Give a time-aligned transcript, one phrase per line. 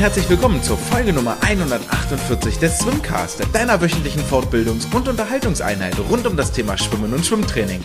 [0.00, 6.26] und herzlich willkommen zur Folge Nummer 148 des Swimcast, deiner wöchentlichen Fortbildungs- und Unterhaltungseinheit rund
[6.26, 7.84] um das Thema Schwimmen und Schwimmtraining.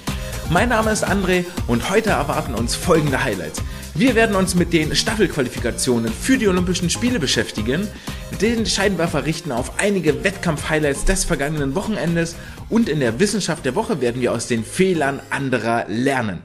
[0.49, 3.61] Mein Name ist André und heute erwarten uns folgende Highlights.
[3.95, 7.85] Wir werden uns mit den Staffelqualifikationen für die Olympischen Spiele beschäftigen,
[8.39, 12.37] den Scheinwerfer richten auf einige Wettkampf-Highlights des vergangenen Wochenendes
[12.69, 16.41] und in der Wissenschaft der Woche werden wir aus den Fehlern anderer lernen.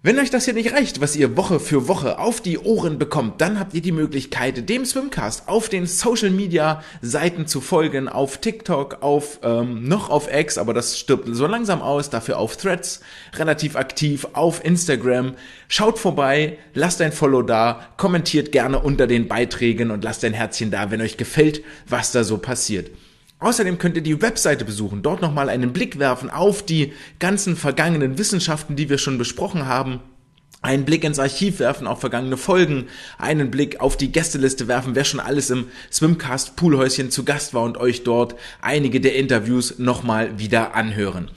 [0.00, 3.40] Wenn euch das hier nicht reicht, was ihr Woche für Woche auf die Ohren bekommt,
[3.40, 8.38] dann habt ihr die Möglichkeit, dem Swimcast auf den Social Media Seiten zu folgen, auf
[8.38, 13.00] TikTok, auf ähm, noch auf X, aber das stirbt so langsam aus, dafür auf Threads,
[13.34, 15.34] relativ aktiv, auf Instagram.
[15.66, 20.70] Schaut vorbei, lasst ein Follow da, kommentiert gerne unter den Beiträgen und lasst ein Herzchen
[20.70, 22.92] da, wenn euch gefällt, was da so passiert.
[23.40, 28.18] Außerdem könnt ihr die Webseite besuchen, dort nochmal einen Blick werfen auf die ganzen vergangenen
[28.18, 30.00] Wissenschaften, die wir schon besprochen haben.
[30.60, 35.04] Einen Blick ins Archiv werfen auf vergangene Folgen, einen Blick auf die Gästeliste werfen, wer
[35.04, 40.40] schon alles im Swimcast Poolhäuschen zu Gast war und euch dort einige der Interviews nochmal
[40.40, 41.30] wieder anhören.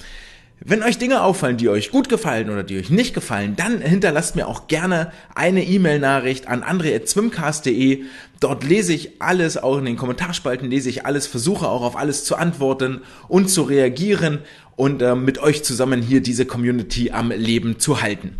[0.63, 4.35] Wenn euch Dinge auffallen, die euch gut gefallen oder die euch nicht gefallen, dann hinterlasst
[4.35, 8.03] mir auch gerne eine E-Mail-Nachricht an andre.swimcast.de.
[8.39, 12.25] Dort lese ich alles, auch in den Kommentarspalten lese ich alles, versuche auch auf alles
[12.25, 14.37] zu antworten und zu reagieren
[14.75, 18.35] und äh, mit euch zusammen hier diese Community am Leben zu halten.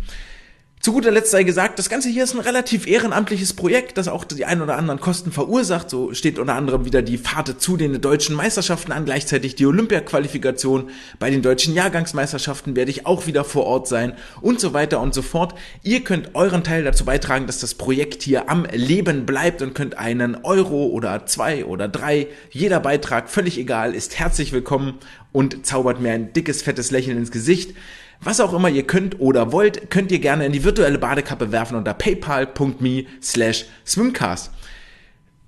[0.84, 4.24] Zu guter Letzt sei gesagt, das Ganze hier ist ein relativ ehrenamtliches Projekt, das auch
[4.24, 5.88] die ein oder anderen Kosten verursacht.
[5.88, 10.90] So steht unter anderem wieder die Fahrt zu den deutschen Meisterschaften an, gleichzeitig die Olympia-Qualifikation.
[11.20, 15.14] Bei den deutschen Jahrgangsmeisterschaften werde ich auch wieder vor Ort sein und so weiter und
[15.14, 15.54] so fort.
[15.84, 19.98] Ihr könnt euren Teil dazu beitragen, dass das Projekt hier am Leben bleibt und könnt
[19.98, 24.98] einen Euro oder zwei oder drei, jeder Beitrag, völlig egal, ist herzlich willkommen
[25.30, 27.76] und zaubert mir ein dickes, fettes Lächeln ins Gesicht.
[28.24, 31.76] Was auch immer ihr könnt oder wollt, könnt ihr gerne in die virtuelle Badekappe werfen
[31.76, 34.52] unter paypal.me slash swimcast.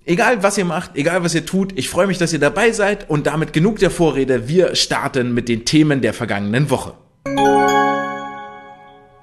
[0.04, 3.08] Egal was ihr macht, egal was ihr tut, ich freue mich, dass ihr dabei seid
[3.08, 4.48] und damit genug der Vorrede.
[4.48, 6.94] Wir starten mit den Themen der vergangenen Woche.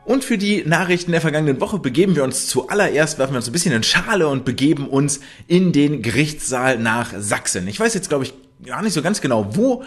[0.05, 3.53] Und für die Nachrichten der vergangenen Woche begeben wir uns zuallererst, werfen wir uns ein
[3.53, 7.67] bisschen in Schale und begeben uns in den Gerichtssaal nach Sachsen.
[7.67, 8.33] Ich weiß jetzt, glaube ich,
[8.65, 9.83] gar nicht so ganz genau wo.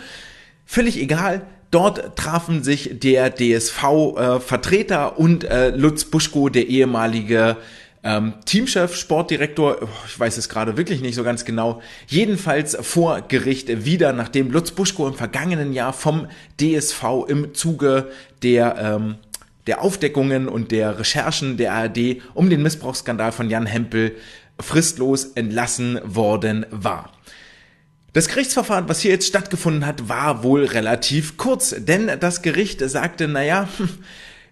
[0.67, 1.47] Völlig egal.
[1.75, 7.57] Dort trafen sich der DSV-Vertreter äh, und äh, Lutz Buschko, der ehemalige
[8.05, 13.23] ähm, Teamchef, Sportdirektor, oh, ich weiß es gerade wirklich nicht so ganz genau, jedenfalls vor
[13.23, 16.29] Gericht wieder, nachdem Lutz Buschko im vergangenen Jahr vom
[16.61, 18.09] DSV im Zuge
[18.45, 19.17] der ähm,
[19.67, 24.15] der Aufdeckungen und der Recherchen der ARD um den Missbrauchsskandal von Jan Hempel
[24.61, 27.14] fristlos entlassen worden war.
[28.15, 33.27] Das Gerichtsverfahren, was hier jetzt stattgefunden hat, war wohl relativ kurz, denn das Gericht sagte,
[33.27, 33.89] naja, hm,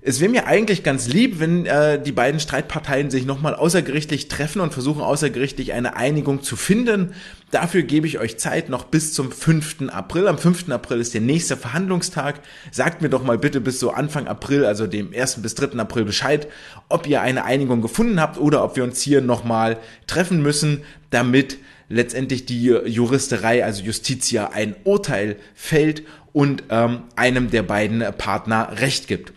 [0.01, 4.61] es wäre mir eigentlich ganz lieb, wenn äh, die beiden Streitparteien sich nochmal außergerichtlich treffen
[4.61, 7.15] und versuchen außergerichtlich eine Einigung zu finden.
[7.53, 9.91] Dafür gebe ich euch Zeit noch bis zum 5.
[9.91, 10.27] April.
[10.27, 10.69] Am 5.
[10.71, 12.41] April ist der nächste Verhandlungstag.
[12.73, 15.41] Sagt mir doch mal bitte bis so Anfang April, also dem 1.
[15.41, 15.79] bis 3.
[15.79, 16.49] April Bescheid,
[16.89, 19.79] ob ihr eine Einigung gefunden habt oder ob wir uns hier nochmal
[20.09, 21.59] treffen müssen, damit
[21.93, 29.07] letztendlich die Juristerei, also Justitia, ein Urteil fällt und ähm, einem der beiden Partner Recht
[29.07, 29.33] gibt.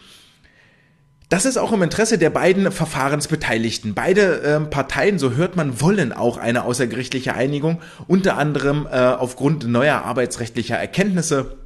[1.27, 3.95] Das ist auch im Interesse der beiden Verfahrensbeteiligten.
[3.95, 9.67] Beide äh, Parteien, so hört man, wollen auch eine außergerichtliche Einigung, unter anderem äh, aufgrund
[9.67, 11.57] neuer arbeitsrechtlicher Erkenntnisse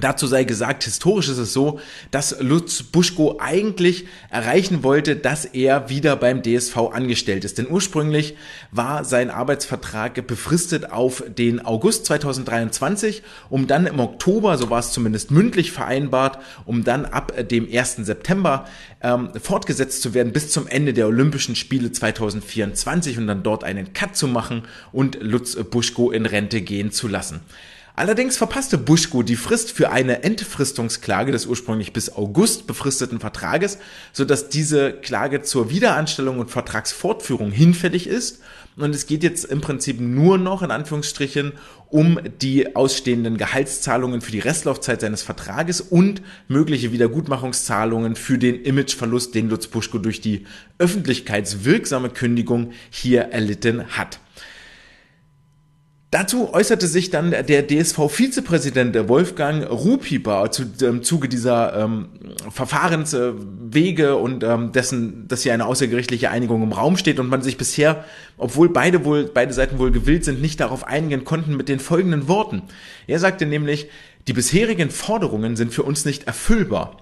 [0.00, 5.88] Dazu sei gesagt, historisch ist es so, dass Lutz Buschko eigentlich erreichen wollte, dass er
[5.88, 7.58] wieder beim DSV angestellt ist.
[7.58, 8.36] Denn ursprünglich
[8.70, 14.92] war sein Arbeitsvertrag befristet auf den August 2023, um dann im Oktober, so war es
[14.92, 17.96] zumindest mündlich vereinbart, um dann ab dem 1.
[17.96, 18.66] September
[19.00, 23.92] ähm, fortgesetzt zu werden bis zum Ende der Olympischen Spiele 2024 und dann dort einen
[23.92, 27.40] Cut zu machen und Lutz Buschko in Rente gehen zu lassen.
[27.98, 33.78] Allerdings verpasste Buschko die Frist für eine Entfristungsklage des ursprünglich bis August befristeten Vertrages,
[34.12, 38.40] sodass diese Klage zur Wiederanstellung und Vertragsfortführung hinfällig ist.
[38.76, 41.54] Und es geht jetzt im Prinzip nur noch in Anführungsstrichen
[41.90, 49.34] um die ausstehenden Gehaltszahlungen für die Restlaufzeit seines Vertrages und mögliche Wiedergutmachungszahlungen für den Imageverlust,
[49.34, 50.46] den Lutz Buschko durch die
[50.78, 54.20] öffentlichkeitswirksame Kündigung hier erlitten hat.
[56.10, 62.08] Dazu äußerte sich dann der DSV-Vizepräsident Wolfgang Rupibar zu, im Zuge dieser ähm,
[62.50, 67.58] Verfahrenswege und ähm, dessen, dass hier eine außergerichtliche Einigung im Raum steht und man sich
[67.58, 68.06] bisher,
[68.38, 72.26] obwohl beide wohl, beide Seiten wohl gewillt sind, nicht darauf einigen konnten mit den folgenden
[72.26, 72.62] Worten.
[73.06, 73.88] Er sagte nämlich,
[74.28, 76.96] die bisherigen Forderungen sind für uns nicht erfüllbar.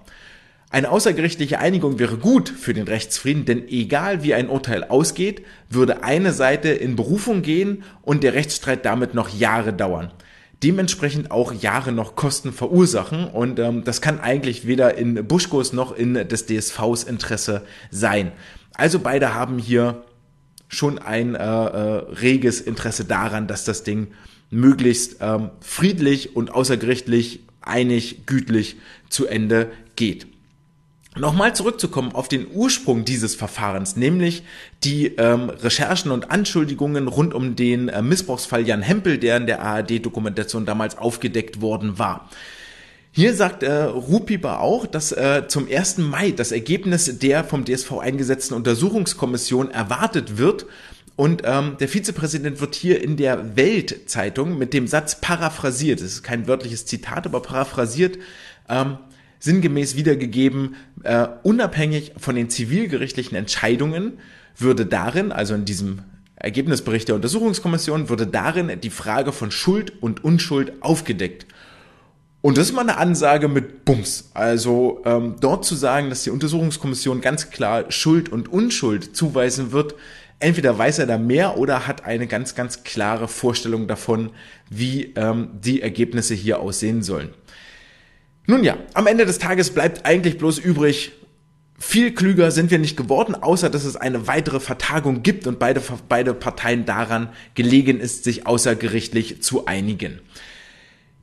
[0.69, 6.03] Eine außergerichtliche Einigung wäre gut für den Rechtsfrieden, denn egal wie ein Urteil ausgeht, würde
[6.03, 10.11] eine Seite in Berufung gehen und der Rechtsstreit damit noch Jahre dauern.
[10.63, 15.95] Dementsprechend auch Jahre noch Kosten verursachen und ähm, das kann eigentlich weder in Buschkos noch
[15.95, 18.33] in des DSVs Interesse sein.
[18.73, 20.03] Also beide haben hier
[20.67, 21.79] schon ein äh, äh,
[22.21, 24.07] reges Interesse daran, dass das Ding
[24.49, 28.75] möglichst ähm, friedlich und außergerichtlich einig, gütlich
[29.09, 30.27] zu Ende geht.
[31.19, 34.43] Nochmal zurückzukommen auf den Ursprung dieses Verfahrens, nämlich
[34.83, 39.61] die ähm, Recherchen und Anschuldigungen rund um den äh, Missbrauchsfall Jan Hempel, der in der
[39.61, 42.29] ARD-Dokumentation damals aufgedeckt worden war.
[43.11, 45.97] Hier sagt äh, Rupiber auch, dass äh, zum 1.
[45.97, 50.67] Mai das Ergebnis der vom DSV eingesetzten Untersuchungskommission erwartet wird.
[51.15, 56.23] Und ähm, der Vizepräsident wird hier in der Weltzeitung mit dem Satz paraphrasiert, das ist
[56.23, 58.19] kein wörtliches Zitat, aber paraphrasiert,
[58.69, 58.99] ähm,
[59.39, 64.19] sinngemäß wiedergegeben, äh, unabhängig von den zivilgerichtlichen Entscheidungen
[64.57, 65.99] würde darin, also in diesem
[66.35, 71.47] Ergebnisbericht der Untersuchungskommission, würde darin die Frage von Schuld und Unschuld aufgedeckt.
[72.41, 74.29] Und das ist mal eine Ansage mit Bums.
[74.33, 79.95] Also ähm, dort zu sagen, dass die Untersuchungskommission ganz klar Schuld und Unschuld zuweisen wird,
[80.39, 84.29] entweder weiß er da mehr oder hat eine ganz, ganz klare Vorstellung davon,
[84.69, 87.29] wie ähm, die Ergebnisse hier aussehen sollen.
[88.49, 91.11] Nun ja, am Ende des Tages bleibt eigentlich bloß übrig,
[91.77, 95.81] viel klüger sind wir nicht geworden, außer dass es eine weitere Vertagung gibt und beide,
[96.07, 100.21] beide Parteien daran gelegen ist, sich außergerichtlich zu einigen.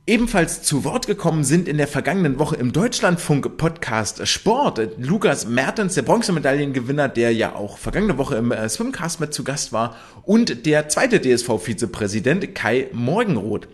[0.07, 6.03] Ebenfalls zu Wort gekommen sind in der vergangenen Woche im Deutschlandfunk-Podcast Sport Lukas Mertens, der
[6.03, 10.89] Bronzemedaillengewinner, der ja auch vergangene Woche im äh, Swimcast mit zu Gast war, und der
[10.89, 13.67] zweite DSV-Vizepräsident Kai Morgenroth.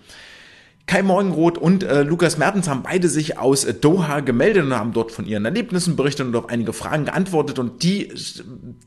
[0.87, 4.93] Kai Morgenroth und äh, Lukas Mertens haben beide sich aus äh, Doha gemeldet und haben
[4.93, 7.59] dort von ihren Erlebnissen berichtet und auf einige Fragen geantwortet.
[7.59, 8.11] Und die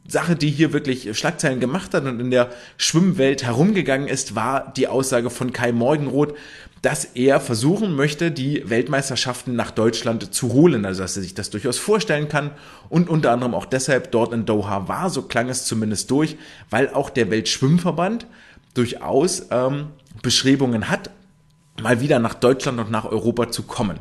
[0.06, 4.88] Sache, die hier wirklich Schlagzeilen gemacht hat und in der Schwimmwelt herumgegangen ist, war die
[4.88, 6.34] Aussage von Kai Morgenroth,
[6.82, 10.84] dass er versuchen möchte, die Weltmeisterschaften nach Deutschland zu holen.
[10.84, 12.50] Also dass er sich das durchaus vorstellen kann
[12.90, 15.08] und unter anderem auch deshalb dort in Doha war.
[15.08, 16.36] So klang es zumindest durch,
[16.68, 18.26] weil auch der Weltschwimmverband
[18.74, 19.86] durchaus ähm,
[20.22, 21.10] Beschreibungen hat
[21.80, 23.98] mal wieder nach Deutschland und nach Europa zu kommen.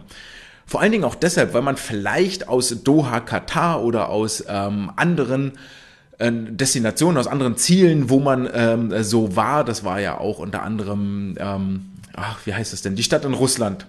[0.65, 5.53] Vor allen Dingen auch deshalb, weil man vielleicht aus Doha, Katar oder aus ähm, anderen
[6.19, 10.63] äh, Destinationen, aus anderen Zielen, wo man ähm, so war, das war ja auch unter
[10.63, 13.87] anderem, ähm, ach, wie heißt das denn, die Stadt in Russland,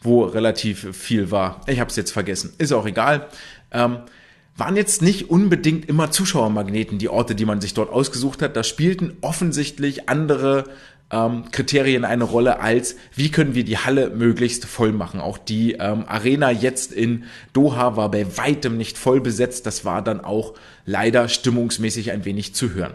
[0.00, 1.60] wo relativ viel war.
[1.66, 3.28] Ich habe es jetzt vergessen, ist auch egal.
[3.72, 3.98] Ähm,
[4.56, 8.54] waren jetzt nicht unbedingt immer Zuschauermagneten, die Orte, die man sich dort ausgesucht hat.
[8.54, 10.64] Da spielten offensichtlich andere
[11.12, 15.20] ähm, Kriterien eine Rolle als, wie können wir die Halle möglichst voll machen.
[15.20, 19.66] Auch die ähm, Arena jetzt in Doha war bei weitem nicht voll besetzt.
[19.66, 20.54] Das war dann auch
[20.86, 22.94] leider stimmungsmäßig ein wenig zu hören.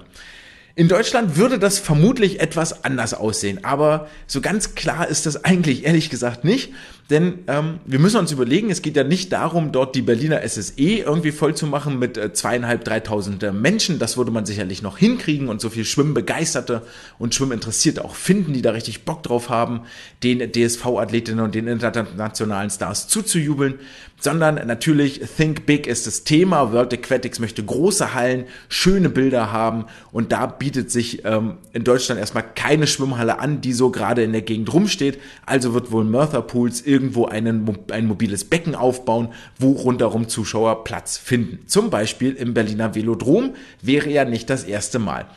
[0.76, 5.86] In Deutschland würde das vermutlich etwas anders aussehen, aber so ganz klar ist das eigentlich
[5.86, 6.72] ehrlich gesagt nicht.
[7.10, 10.74] Denn ähm, wir müssen uns überlegen, es geht ja nicht darum, dort die Berliner SSE
[10.78, 13.98] irgendwie voll zu machen mit äh, zweieinhalb, dreitausend äh, Menschen.
[13.98, 16.82] Das würde man sicherlich noch hinkriegen und so viel Schwimmbegeisterte
[17.18, 19.82] und Schwimminteressierte auch finden, die da richtig Bock drauf haben,
[20.22, 23.76] den DSV-Athletinnen und den internationalen Stars zuzujubeln.
[24.20, 26.74] Sondern natürlich Think Big ist das Thema.
[26.74, 32.20] World Aquatics möchte große Hallen, schöne Bilder haben und da bietet sich ähm, in Deutschland
[32.20, 35.20] erstmal keine Schwimmhalle an, die so gerade in der Gegend rumsteht.
[35.46, 41.20] Also wird wohl Merthyr Pools irgendwo einen, ein mobiles Becken aufbauen, wo rundherum Zuschauer Platz
[41.20, 41.68] finden.
[41.68, 45.28] Zum Beispiel im Berliner Velodrom wäre ja nicht das erste Mal.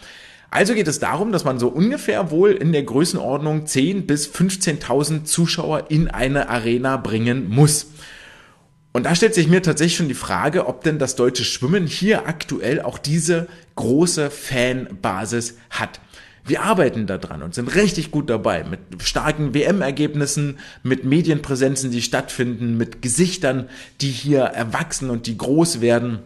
[0.51, 5.25] Also geht es darum, dass man so ungefähr wohl in der Größenordnung 10 bis 15.000
[5.25, 7.89] Zuschauer in eine Arena bringen muss.
[8.93, 12.27] Und da stellt sich mir tatsächlich schon die Frage, ob denn das deutsche Schwimmen hier
[12.27, 16.01] aktuell auch diese große Fanbasis hat.
[16.45, 22.03] Wir arbeiten da dran und sind richtig gut dabei mit starken WM-Ergebnissen, mit Medienpräsenzen, die
[22.03, 23.69] stattfinden, mit Gesichtern,
[24.01, 26.21] die hier erwachsen und die groß werden.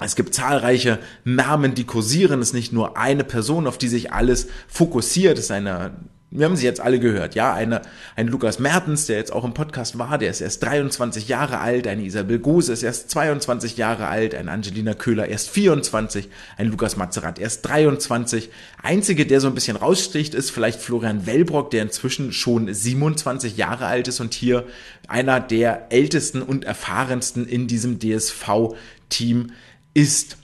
[0.00, 2.40] Es gibt zahlreiche Namen, die kursieren.
[2.40, 5.38] Es ist nicht nur eine Person, auf die sich alles fokussiert.
[5.38, 5.92] Es ist eine
[6.34, 7.82] wir haben sie jetzt alle gehört, ja, eine,
[8.16, 11.86] ein Lukas Mertens, der jetzt auch im Podcast war, der ist erst 23 Jahre alt,
[11.86, 16.96] eine Isabel Gose ist erst 22 Jahre alt, ein Angelina Köhler erst 24, ein Lukas
[16.96, 18.48] Mazerat erst 23.
[18.82, 23.86] Einzige, der so ein bisschen raussticht, ist vielleicht Florian Wellbrock, der inzwischen schon 27 Jahre
[23.86, 24.64] alt ist und hier
[25.08, 29.52] einer der ältesten und erfahrensten in diesem DSV-Team
[29.92, 30.38] ist.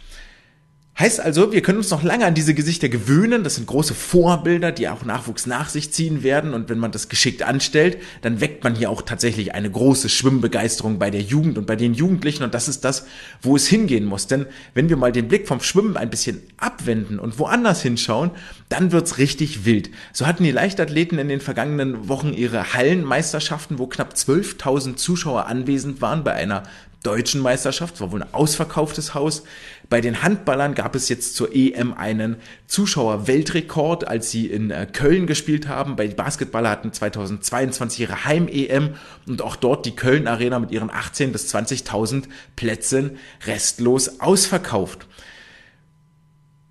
[0.98, 3.44] Heißt also, wir können uns noch lange an diese Gesichter gewöhnen.
[3.44, 6.54] Das sind große Vorbilder, die auch Nachwuchs nach sich ziehen werden.
[6.54, 10.98] Und wenn man das geschickt anstellt, dann weckt man hier auch tatsächlich eine große Schwimmbegeisterung
[10.98, 12.42] bei der Jugend und bei den Jugendlichen.
[12.42, 13.06] Und das ist das,
[13.40, 14.26] wo es hingehen muss.
[14.26, 18.32] Denn wenn wir mal den Blick vom Schwimmen ein bisschen abwenden und woanders hinschauen,
[18.68, 19.90] dann wird's richtig wild.
[20.12, 26.00] So hatten die Leichtathleten in den vergangenen Wochen ihre Hallenmeisterschaften, wo knapp 12.000 Zuschauer anwesend
[26.00, 26.64] waren bei einer
[27.02, 27.94] deutschen Meisterschaft.
[27.94, 29.44] Es war wohl ein ausverkauftes Haus.
[29.88, 32.36] Bei den Handballern gab es jetzt zur EM einen
[32.66, 35.96] Zuschauer-Weltrekord, als sie in äh, Köln gespielt haben.
[35.96, 38.94] Bei Basketballer hatten 2022 ihre Heim-EM
[39.26, 42.24] und auch dort die Köln-Arena mit ihren 18.000 bis 20.000
[42.56, 45.06] Plätzen restlos ausverkauft.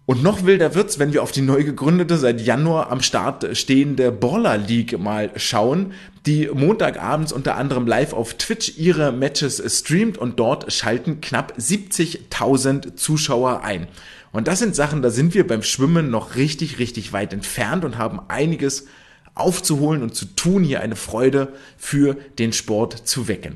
[0.07, 4.09] Und noch wilder wird's, wenn wir auf die neu gegründete, seit Januar am Start stehende
[4.13, 5.91] Baller League mal schauen,
[6.27, 12.95] die Montagabends unter anderem live auf Twitch ihre Matches streamt und dort schalten knapp 70.000
[12.95, 13.87] Zuschauer ein.
[14.33, 17.97] Und das sind Sachen, da sind wir beim Schwimmen noch richtig, richtig weit entfernt und
[17.97, 18.87] haben einiges
[19.35, 23.55] aufzuholen und zu tun, hier eine Freude für den Sport zu wecken.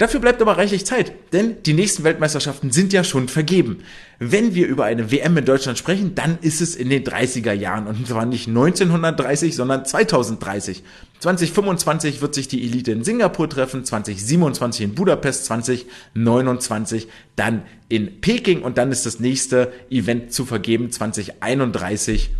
[0.00, 3.82] Dafür bleibt aber reichlich Zeit, denn die nächsten Weltmeisterschaften sind ja schon vergeben.
[4.18, 7.86] Wenn wir über eine WM in Deutschland sprechen, dann ist es in den 30er Jahren
[7.86, 10.82] und zwar nicht 1930, sondern 2030.
[11.18, 18.62] 2025 wird sich die Elite in Singapur treffen, 2027 in Budapest, 2029 dann in Peking
[18.62, 22.30] und dann ist das nächste Event zu vergeben 2031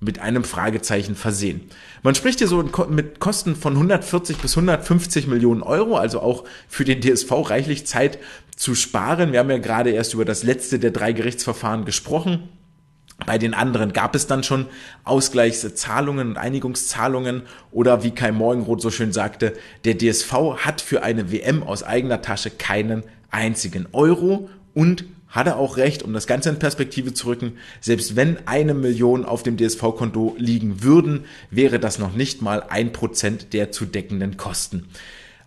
[0.00, 1.60] mit einem Fragezeichen versehen.
[2.02, 6.84] Man spricht hier so mit Kosten von 140 bis 150 Millionen Euro, also auch für
[6.84, 8.18] den DSV reichlich Zeit
[8.56, 9.32] zu sparen.
[9.32, 12.48] Wir haben ja gerade erst über das letzte der drei Gerichtsverfahren gesprochen.
[13.26, 14.66] Bei den anderen gab es dann schon
[15.04, 19.52] Ausgleichszahlungen und Einigungszahlungen oder wie Kai Morgenroth so schön sagte,
[19.84, 25.56] der DSV hat für eine WM aus eigener Tasche keinen einzigen Euro und hat er
[25.56, 29.56] auch recht, um das Ganze in Perspektive zu rücken, selbst wenn eine Million auf dem
[29.56, 34.88] DSV-Konto liegen würden, wäre das noch nicht mal ein Prozent der zu deckenden Kosten.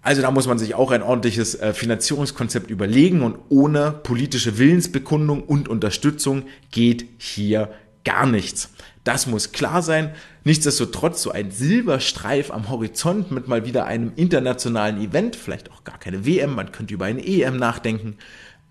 [0.02, 5.44] Also da muss man sich auch ein ordentliches äh, Finanzierungskonzept überlegen und ohne politische Willensbekundung
[5.44, 7.70] und Unterstützung geht hier
[8.04, 8.70] gar nichts.
[9.06, 10.12] Das muss klar sein.
[10.44, 15.98] Nichtsdestotrotz so ein Silberstreif am Horizont mit mal wieder einem internationalen Event, vielleicht auch gar
[15.98, 18.18] keine WM, man könnte über eine EM nachdenken.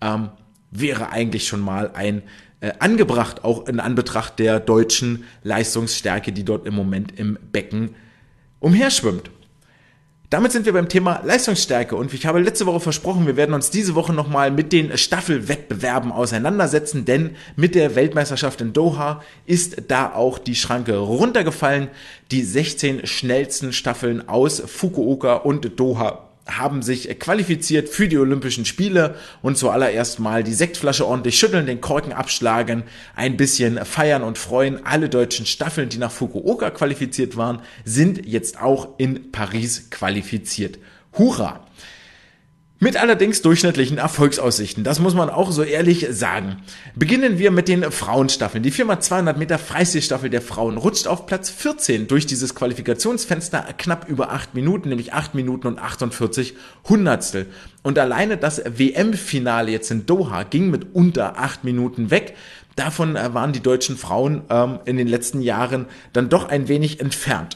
[0.01, 0.29] Ähm,
[0.73, 2.23] wäre eigentlich schon mal ein
[2.61, 7.95] äh, angebracht, auch in Anbetracht der deutschen Leistungsstärke, die dort im Moment im Becken
[8.59, 9.29] umherschwimmt.
[10.33, 13.69] Damit sind wir beim Thema Leistungsstärke und ich habe letzte Woche versprochen, wir werden uns
[13.69, 20.11] diese Woche nochmal mit den Staffelwettbewerben auseinandersetzen, denn mit der Weltmeisterschaft in Doha ist da
[20.11, 21.89] auch die Schranke runtergefallen.
[22.31, 29.15] Die 16 schnellsten Staffeln aus Fukuoka und Doha haben sich qualifiziert für die Olympischen Spiele
[29.41, 32.83] und zuallererst mal die Sektflasche ordentlich schütteln, den Korken abschlagen,
[33.15, 34.85] ein bisschen feiern und freuen.
[34.85, 40.79] Alle deutschen Staffeln, die nach Fukuoka qualifiziert waren, sind jetzt auch in Paris qualifiziert.
[41.17, 41.65] Hurra!
[42.83, 46.57] Mit allerdings durchschnittlichen Erfolgsaussichten, das muss man auch so ehrlich sagen.
[46.95, 48.61] Beginnen wir mit den Frauenstaffeln.
[48.61, 54.09] Die Firma 200 Meter Freistilstaffel der Frauen rutscht auf Platz 14 durch dieses Qualifikationsfenster knapp
[54.09, 56.55] über 8 Minuten, nämlich 8 Minuten und 48
[56.89, 57.45] Hundertstel.
[57.83, 62.35] Und alleine das WM-Finale jetzt in Doha ging mit unter 8 Minuten weg.
[62.75, 66.99] Davon äh, waren die deutschen Frauen ähm, in den letzten Jahren dann doch ein wenig
[66.99, 67.55] entfernt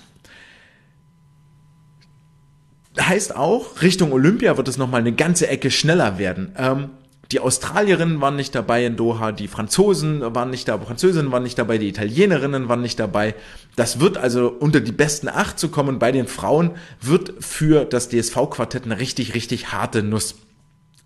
[3.02, 6.54] heißt auch, Richtung Olympia wird es nochmal eine ganze Ecke schneller werden.
[6.58, 6.90] Ähm,
[7.32, 11.60] die Australierinnen waren nicht dabei in Doha, die Franzosen waren nicht dabei, Französinnen waren nicht
[11.60, 13.36] dabei, die Italienerinnen waren nicht dabei.
[13.76, 18.08] Das wird also unter die besten acht zu kommen bei den Frauen, wird für das
[18.08, 20.36] DSV-Quartett eine richtig, richtig harte Nuss.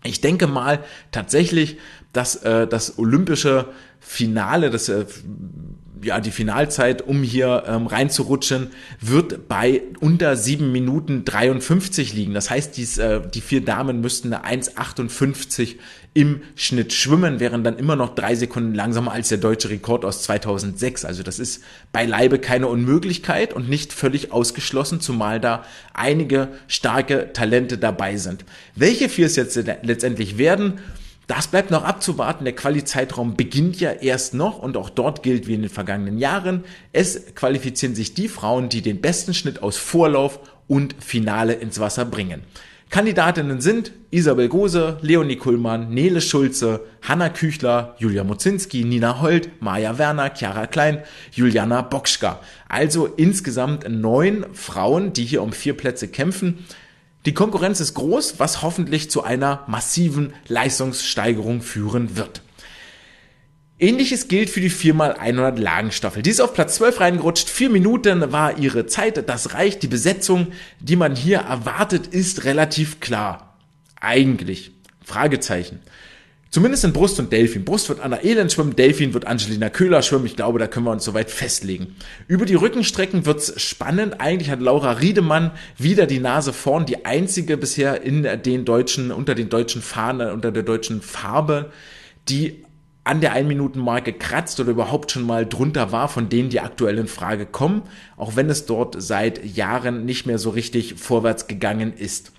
[0.03, 1.77] Ich denke mal tatsächlich,
[2.13, 3.69] dass äh, das olympische
[3.99, 5.05] Finale, das äh,
[6.03, 8.67] ja, die Finalzeit, um hier ähm, reinzurutschen,
[8.99, 12.33] wird bei unter 7 Minuten 53 liegen.
[12.33, 15.77] Das heißt, dies, äh, die vier Damen müssten eine 1,58
[16.13, 20.23] im Schnitt schwimmen, wären dann immer noch drei Sekunden langsamer als der deutsche Rekord aus
[20.23, 21.05] 2006.
[21.05, 27.77] Also das ist beileibe keine Unmöglichkeit und nicht völlig ausgeschlossen, zumal da einige starke Talente
[27.77, 28.43] dabei sind.
[28.75, 30.79] Welche vier es jetzt letztendlich werden,
[31.27, 32.43] das bleibt noch abzuwarten.
[32.43, 36.63] Der Quali-Zeitraum beginnt ja erst noch und auch dort gilt wie in den vergangenen Jahren.
[36.91, 42.05] Es qualifizieren sich die Frauen, die den besten Schnitt aus Vorlauf und Finale ins Wasser
[42.05, 42.41] bringen.
[42.91, 49.97] Kandidatinnen sind Isabel Gose, Leonie Kuhlmann, Nele Schulze, Hanna Küchler, Julia Mozinski, Nina Holt, Maja
[49.97, 51.01] Werner, Chiara Klein,
[51.31, 52.41] Juliana Bokschka.
[52.67, 56.65] Also insgesamt neun Frauen, die hier um vier Plätze kämpfen.
[57.25, 62.41] Die Konkurrenz ist groß, was hoffentlich zu einer massiven Leistungssteigerung führen wird.
[63.77, 66.21] Ähnliches gilt für die 4x100 Lagenstaffel.
[66.21, 67.49] Die ist auf Platz 12 reingerutscht.
[67.49, 69.27] Vier Minuten war ihre Zeit.
[69.27, 69.81] Das reicht.
[69.83, 70.47] Die Besetzung,
[70.79, 73.57] die man hier erwartet, ist relativ klar.
[73.99, 74.71] Eigentlich.
[75.03, 75.79] Fragezeichen.
[76.51, 77.63] Zumindest in Brust und Delfin.
[77.63, 80.25] Brust wird Anna Elend schwimmen, Delfin wird Angelina Köhler schwimmen.
[80.25, 81.95] Ich glaube, da können wir uns soweit festlegen.
[82.27, 84.19] Über die Rückenstrecken wird's spannend.
[84.19, 89.33] Eigentlich hat Laura Riedemann wieder die Nase vorn, die einzige bisher in den deutschen, unter
[89.33, 91.71] den deutschen Fahnen, unter der deutschen Farbe,
[92.27, 92.65] die
[93.05, 97.07] an der 1-Minuten-Marke kratzt oder überhaupt schon mal drunter war, von denen die aktuell in
[97.07, 97.83] Frage kommen,
[98.17, 102.33] auch wenn es dort seit Jahren nicht mehr so richtig vorwärts gegangen ist.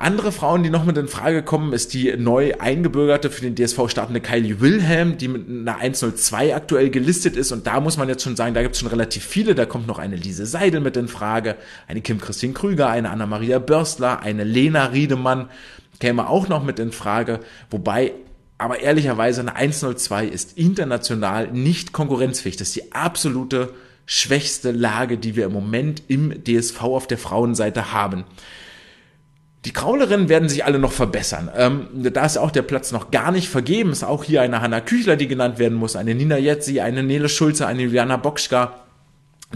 [0.00, 3.88] Andere Frauen, die noch mit in Frage kommen, ist die neu eingebürgerte für den DSV
[3.88, 7.50] startende Kylie Wilhelm, die mit einer 102 aktuell gelistet ist.
[7.50, 9.56] Und da muss man jetzt schon sagen, da gibt es schon relativ viele.
[9.56, 11.56] Da kommt noch eine Lise Seidel mit in Frage,
[11.88, 15.48] eine Kim-Christine Krüger, eine Anna-Maria Börstler, eine Lena Riedemann
[15.98, 17.40] käme auch noch mit in Frage.
[17.70, 18.12] Wobei
[18.56, 22.56] aber ehrlicherweise eine 102 ist international nicht konkurrenzfähig.
[22.56, 23.74] Das ist die absolute
[24.06, 28.24] schwächste Lage, die wir im Moment im DSV auf der Frauenseite haben.
[29.64, 31.50] Die Kraulerinnen werden sich alle noch verbessern.
[31.56, 33.90] Ähm, da ist auch der Platz noch gar nicht vergeben.
[33.90, 37.28] Ist auch hier eine Hanna Küchler, die genannt werden muss, eine Nina Jetzi, eine Nele
[37.28, 38.84] Schulze, eine Juliana Bokschka.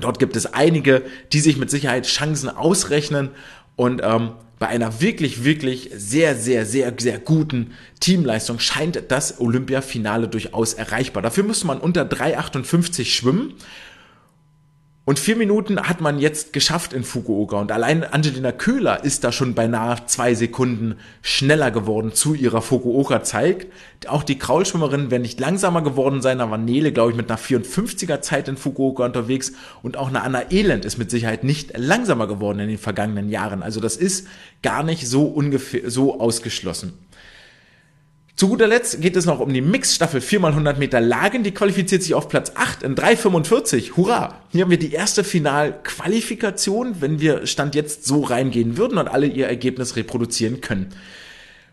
[0.00, 3.30] Dort gibt es einige, die sich mit Sicherheit Chancen ausrechnen
[3.76, 10.28] und ähm, bei einer wirklich, wirklich sehr, sehr, sehr, sehr guten Teamleistung scheint das Olympiafinale
[10.28, 11.22] durchaus erreichbar.
[11.22, 13.54] Dafür müsste man unter 3,58 schwimmen
[15.04, 17.58] und vier Minuten hat man jetzt geschafft in Fukuoka.
[17.58, 23.66] Und allein Angelina Köhler ist da schon beinahe zwei Sekunden schneller geworden zu ihrer Fukuoka-Zeit.
[24.06, 26.38] Auch die Kraulschwimmerinnen werden nicht langsamer geworden sein.
[26.38, 29.52] Da war Nele, glaube ich, mit einer 54er Zeit in Fukuoka unterwegs.
[29.82, 33.64] Und auch eine Anna Elend ist mit Sicherheit nicht langsamer geworden in den vergangenen Jahren.
[33.64, 34.28] Also das ist
[34.62, 36.92] gar nicht so ungefähr, so ausgeschlossen.
[38.34, 41.44] Zu guter Letzt geht es noch um die Mixstaffel 4x100 Meter Lagen.
[41.44, 43.96] Die qualifiziert sich auf Platz 8 in 3,45.
[43.96, 44.40] Hurra!
[44.50, 49.26] Hier haben wir die erste Finalqualifikation, wenn wir Stand jetzt so reingehen würden und alle
[49.26, 50.88] ihr Ergebnis reproduzieren können.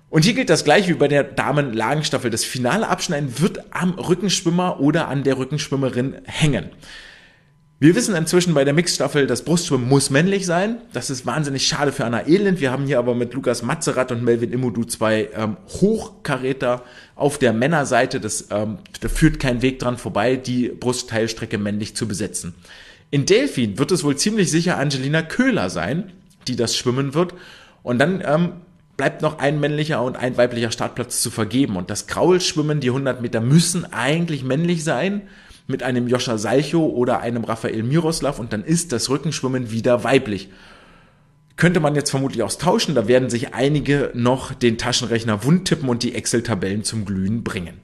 [0.09, 2.29] Und hier gilt das gleiche wie bei der Damen-Lagenstaffel.
[2.29, 6.71] Das finale Abschneiden wird am Rückenschwimmer oder an der Rückenschwimmerin hängen.
[7.81, 10.79] Wir wissen inzwischen bei der Mixstaffel, das Brustschwimmen muss männlich sein.
[10.91, 12.59] Das ist wahnsinnig schade für Anna Elend.
[12.59, 16.83] Wir haben hier aber mit Lukas Mazerat und Melvin Immodu zwei ähm, Hochkaräter
[17.15, 18.19] auf der Männerseite.
[18.19, 22.53] Das, ähm, da führt kein Weg dran vorbei, die Brustteilstrecke männlich zu besetzen.
[23.11, 26.11] In Delphin wird es wohl ziemlich sicher Angelina Köhler sein,
[26.49, 27.33] die das schwimmen wird.
[27.81, 28.51] Und dann ähm,
[28.97, 31.77] bleibt noch ein männlicher und ein weiblicher Startplatz zu vergeben.
[31.77, 35.21] Und das Kraulschwimmen, die 100 Meter, müssen eigentlich männlich sein
[35.69, 40.49] mit einem Joscha Salcho oder einem Raphael Miroslav und dann ist das Rückenschwimmen wieder weiblich.
[41.57, 46.15] Könnte man jetzt vermutlich austauschen, da werden sich einige noch den Taschenrechner wundtippen und die
[46.15, 47.81] Excel-Tabellen zum Glühen bringen.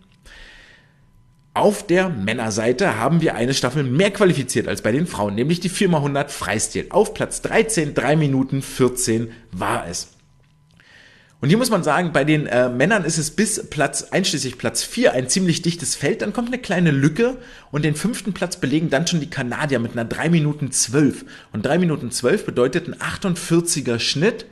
[1.53, 5.69] Auf der Männerseite haben wir eine Staffel mehr qualifiziert als bei den Frauen, nämlich die
[5.69, 6.87] 4x100 Freistil.
[6.89, 10.14] Auf Platz 13, 3 Minuten 14 war es.
[11.41, 14.83] Und hier muss man sagen, bei den äh, Männern ist es bis Platz, einschließlich Platz
[14.83, 16.21] 4, ein ziemlich dichtes Feld.
[16.21, 17.37] Dann kommt eine kleine Lücke
[17.71, 21.25] und den fünften Platz belegen dann schon die Kanadier mit einer 3 Minuten 12.
[21.51, 24.45] Und 3 Minuten 12 bedeutet ein 48er Schnitt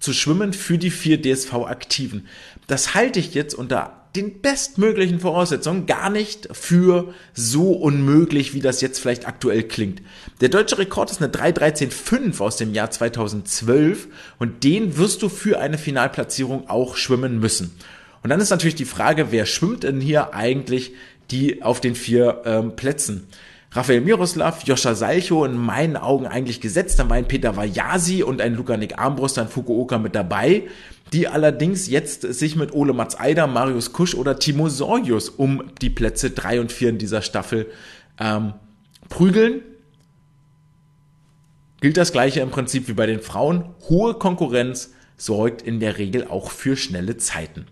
[0.00, 2.26] zu schwimmen für die vier DSV-Aktiven.
[2.66, 8.82] Das halte ich jetzt unter den bestmöglichen Voraussetzungen gar nicht für so unmöglich, wie das
[8.82, 10.02] jetzt vielleicht aktuell klingt.
[10.40, 15.60] Der deutsche Rekord ist eine 3.13.5 aus dem Jahr 2012 und den wirst du für
[15.60, 17.74] eine Finalplatzierung auch schwimmen müssen.
[18.22, 20.92] Und dann ist natürlich die Frage, wer schwimmt denn hier eigentlich
[21.30, 23.26] die auf den vier ähm, Plätzen?
[23.74, 26.98] Rafael Miroslav, Joscha Salcho in meinen Augen eigentlich gesetzt.
[26.98, 30.64] Dann war ein Peter Vajasi und ein Lukanik Armbruster in Fukuoka mit dabei,
[31.14, 35.88] die allerdings jetzt sich mit Ole Mats Eider, Marius Kusch oder Timo Sorgius um die
[35.88, 37.70] Plätze drei und vier in dieser Staffel
[38.20, 38.52] ähm,
[39.08, 39.62] prügeln.
[41.80, 43.64] Gilt das gleiche im Prinzip wie bei den Frauen.
[43.88, 47.66] Hohe Konkurrenz sorgt in der Regel auch für schnelle Zeiten.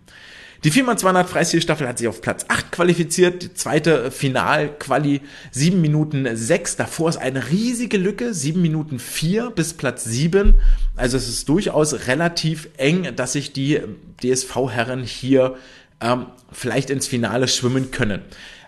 [0.63, 3.41] Die 4x200 Freistilstaffel hat sich auf Platz 8 qualifiziert.
[3.41, 6.75] Die zweite Final-Quali 7 Minuten 6.
[6.75, 8.31] Davor ist eine riesige Lücke.
[8.31, 10.53] 7 Minuten 4 bis Platz 7.
[10.95, 13.81] Also es ist durchaus relativ eng, dass sich die
[14.21, 15.55] DSV-Herren hier
[15.99, 18.21] ähm, vielleicht ins Finale schwimmen können.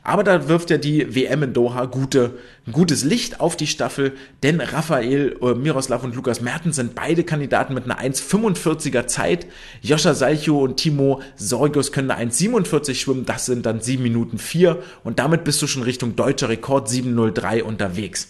[0.06, 2.34] Aber da wirft ja die WM in Doha gute,
[2.70, 4.12] gutes Licht auf die Staffel,
[4.44, 9.48] denn Raphael, äh, Miroslav und Lukas Mertens sind beide Kandidaten mit einer 1,45er Zeit.
[9.82, 14.84] Joscha Salcho und Timo Sorgios können eine 1,47 schwimmen, das sind dann 7 Minuten 4
[15.06, 18.28] und damit bist du schon Richtung deutscher Rekord 7,03 unterwegs.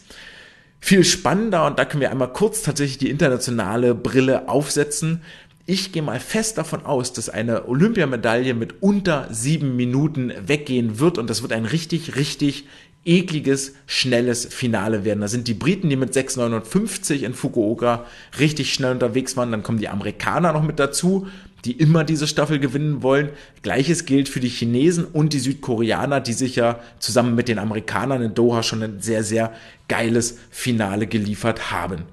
[0.79, 5.21] Viel spannender und da können wir einmal kurz tatsächlich die internationale Brille aufsetzen
[5.65, 11.17] Ich gehe mal fest davon aus, dass eine Olympiamedaille mit unter sieben Minuten weggehen wird
[11.17, 12.65] und das wird ein richtig, richtig
[13.05, 15.21] ekliges, schnelles Finale werden.
[15.21, 18.05] Da sind die Briten, die mit 6,59 in Fukuoka
[18.39, 19.51] richtig schnell unterwegs waren.
[19.51, 21.27] Dann kommen die Amerikaner noch mit dazu,
[21.63, 23.29] die immer diese Staffel gewinnen wollen.
[23.61, 28.21] Gleiches gilt für die Chinesen und die Südkoreaner, die sich ja zusammen mit den Amerikanern
[28.21, 29.53] in Doha schon ein sehr, sehr
[29.87, 32.03] geiles Finale geliefert haben.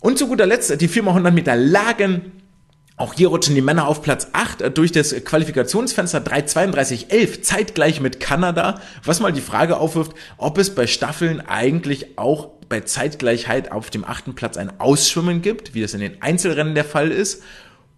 [0.00, 2.32] Und zu guter Letzt die 4x100 Meter Lagen.
[2.96, 8.80] Auch hier rutschen die Männer auf Platz 8 durch das Qualifikationsfenster 3.32.11 zeitgleich mit Kanada,
[9.04, 14.04] was mal die Frage aufwirft, ob es bei Staffeln eigentlich auch bei Zeitgleichheit auf dem
[14.04, 17.42] achten Platz ein Ausschwimmen gibt, wie das in den Einzelrennen der Fall ist,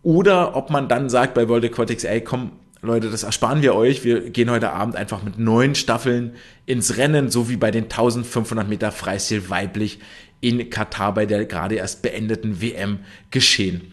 [0.02, 4.04] oder ob man dann sagt bei World Aquatics, ey komm, Leute, das ersparen wir euch.
[4.04, 6.32] Wir gehen heute Abend einfach mit neun Staffeln
[6.64, 9.98] ins Rennen, so wie bei den 1500 Meter Freistil weiblich
[10.40, 13.92] in Katar bei der gerade erst beendeten WM geschehen.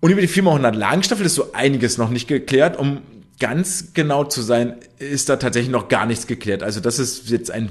[0.00, 2.78] Und über die 4x100 Lagenstaffel ist so einiges noch nicht geklärt.
[2.78, 3.00] Um
[3.40, 6.62] ganz genau zu sein, ist da tatsächlich noch gar nichts geklärt.
[6.62, 7.70] Also das ist jetzt ein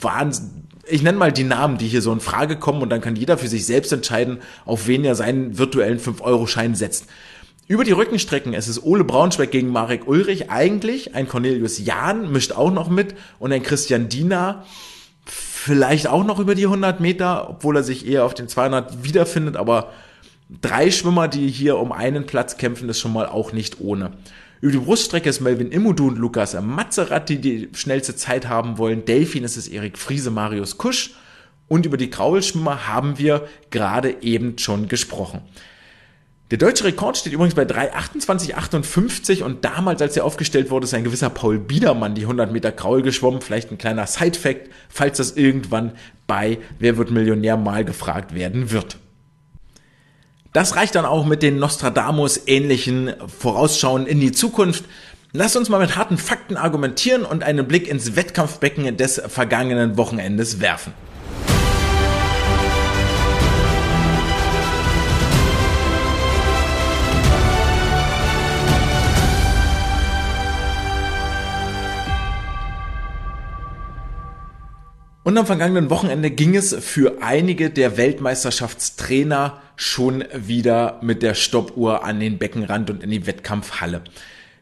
[0.00, 0.64] Wahnsinn.
[0.86, 3.36] Ich nenne mal die Namen, die hier so in Frage kommen und dann kann jeder
[3.36, 7.04] für sich selbst entscheiden, auf wen er seinen virtuellen 5-Euro-Schein setzt.
[7.68, 12.52] Über die Rückenstrecken, es ist Ole Braunschweig gegen Marek Ulrich eigentlich, ein Cornelius Jahn mischt
[12.52, 14.64] auch noch mit und ein Christian Diener
[15.26, 19.56] vielleicht auch noch über die 100 Meter, obwohl er sich eher auf den 200 wiederfindet,
[19.58, 19.92] aber
[20.62, 24.12] drei Schwimmer, die hier um einen Platz kämpfen, ist schon mal auch nicht ohne.
[24.62, 29.04] Über die Bruststrecke ist Melvin Immodu und Lukas Mazerat, die die schnellste Zeit haben wollen.
[29.04, 31.10] Delfin ist es Erik Friese, Marius Kusch.
[31.68, 35.42] Und über die Kraulschwimmer haben wir gerade eben schon gesprochen.
[36.50, 41.04] Der deutsche Rekord steht übrigens bei 3,28,58 und damals, als er aufgestellt wurde, ist ein
[41.04, 43.42] gewisser Paul Biedermann die 100 Meter Kraul geschwommen.
[43.42, 45.92] Vielleicht ein kleiner Side-Fact, falls das irgendwann
[46.26, 48.96] bei Wer wird Millionär mal gefragt werden wird.
[50.54, 54.84] Das reicht dann auch mit den Nostradamus-ähnlichen Vorausschauen in die Zukunft.
[55.32, 60.60] Lasst uns mal mit harten Fakten argumentieren und einen Blick ins Wettkampfbecken des vergangenen Wochenendes
[60.60, 60.94] werfen.
[75.28, 82.02] Und am vergangenen Wochenende ging es für einige der Weltmeisterschaftstrainer schon wieder mit der Stoppuhr
[82.02, 84.00] an den Beckenrand und in die Wettkampfhalle.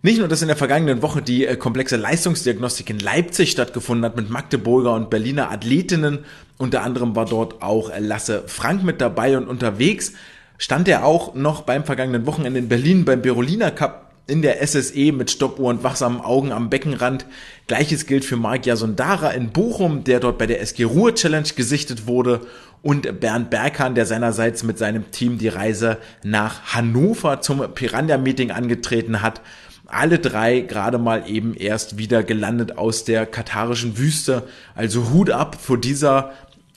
[0.02, 4.16] Nicht nur, dass in der vergangenen Woche die äh, komplexe Leistungsdiagnostik in Leipzig stattgefunden hat
[4.16, 6.24] mit Magdeburger und Berliner Athletinnen,
[6.58, 10.14] unter anderem war dort auch Lasse Frank mit dabei und unterwegs
[10.58, 15.12] stand er auch noch beim vergangenen Wochenende in Berlin beim Berolina Cup in der SSE
[15.12, 17.26] mit Stoppuhr und wachsamen Augen am Beckenrand.
[17.68, 22.06] Gleiches gilt für Mark Jasondara in Bochum, der dort bei der SG Ruhr Challenge gesichtet
[22.06, 22.40] wurde
[22.82, 28.50] und Bernd Berghahn, der seinerseits mit seinem Team die Reise nach Hannover zum Piranha Meeting
[28.50, 29.40] angetreten hat.
[29.86, 34.42] Alle drei gerade mal eben erst wieder gelandet aus der katarischen Wüste.
[34.74, 36.32] Also Hut ab vor dieser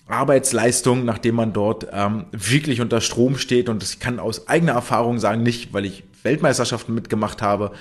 [0.07, 3.69] Arbeitsleistung, nachdem man dort ähm, wirklich unter Strom steht.
[3.69, 7.71] Und ich kann aus eigener Erfahrung sagen, nicht, weil ich Weltmeisterschaften mitgemacht habe.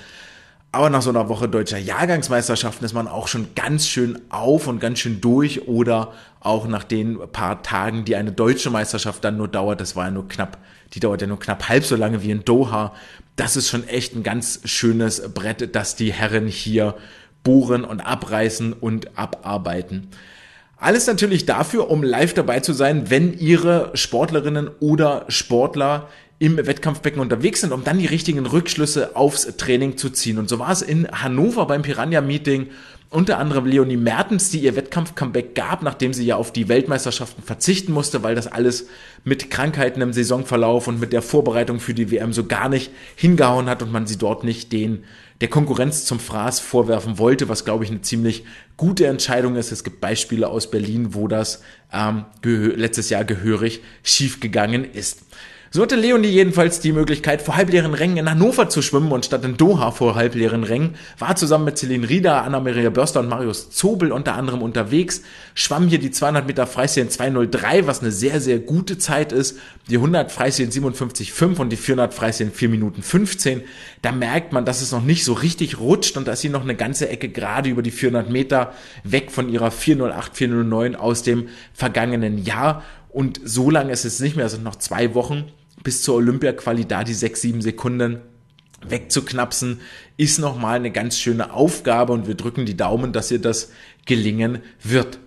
[0.71, 4.79] Aber nach so einer Woche deutscher Jahrgangsmeisterschaften ist man auch schon ganz schön auf und
[4.79, 9.47] ganz schön durch oder auch nach den paar Tagen, die eine deutsche Meisterschaft dann nur
[9.47, 10.59] dauert, das war ja nur knapp,
[10.93, 12.93] die dauert ja nur knapp halb so lange wie in Doha.
[13.35, 16.95] Das ist schon echt ein ganz schönes Brett, dass die Herren hier
[17.43, 20.09] bohren und abreißen und abarbeiten.
[20.77, 26.07] Alles natürlich dafür, um live dabei zu sein, wenn ihre Sportlerinnen oder Sportler
[26.39, 30.37] im Wettkampfbecken unterwegs sind, um dann die richtigen Rückschlüsse aufs Training zu ziehen.
[30.37, 32.67] Und so war es in Hannover beim Piranha-Meeting
[33.11, 37.91] unter anderem Leonie Mertens, die ihr Wettkampf-Comeback gab, nachdem sie ja auf die Weltmeisterschaften verzichten
[37.91, 38.87] musste, weil das alles
[39.23, 43.67] mit Krankheiten im Saisonverlauf und mit der Vorbereitung für die WM so gar nicht hingehauen
[43.67, 45.03] hat und man sie dort nicht den
[45.41, 48.43] der Konkurrenz zum Fraß vorwerfen wollte, was glaube ich eine ziemlich
[48.75, 49.71] gute Entscheidung ist.
[49.71, 55.21] Es gibt Beispiele aus Berlin, wo das ähm, letztes Jahr gehörig schiefgegangen ist.
[55.71, 59.45] So hatte Leonie jedenfalls die Möglichkeit, vor halbleeren Rängen in Hannover zu schwimmen und statt
[59.45, 64.11] in Doha vor halbleeren Rängen, war zusammen mit Celine Rieder, Anna-Maria Börster und Marius Zobel
[64.11, 65.21] unter anderem unterwegs,
[65.53, 69.59] schwamm hier die 200 Meter Freistil in 203, was eine sehr, sehr gute Zeit ist,
[69.91, 73.61] die 100 Freistil in 57,5 und die 400 Freistil in 4 Minuten 15.
[74.01, 76.75] Da merkt man, dass es noch nicht so richtig rutscht und dass sie noch eine
[76.75, 82.43] ganze Ecke gerade über die 400 Meter weg von ihrer 408, 409 aus dem vergangenen
[82.43, 82.81] Jahr.
[83.11, 85.45] Und so lange ist es nicht mehr, es sind noch zwei Wochen
[85.83, 88.21] bis zur Olympia-Quali da die sechs, sieben Sekunden
[88.87, 89.81] wegzuknapsen,
[90.17, 93.71] ist nochmal eine ganz schöne Aufgabe und wir drücken die Daumen, dass ihr das
[94.05, 95.19] gelingen wird.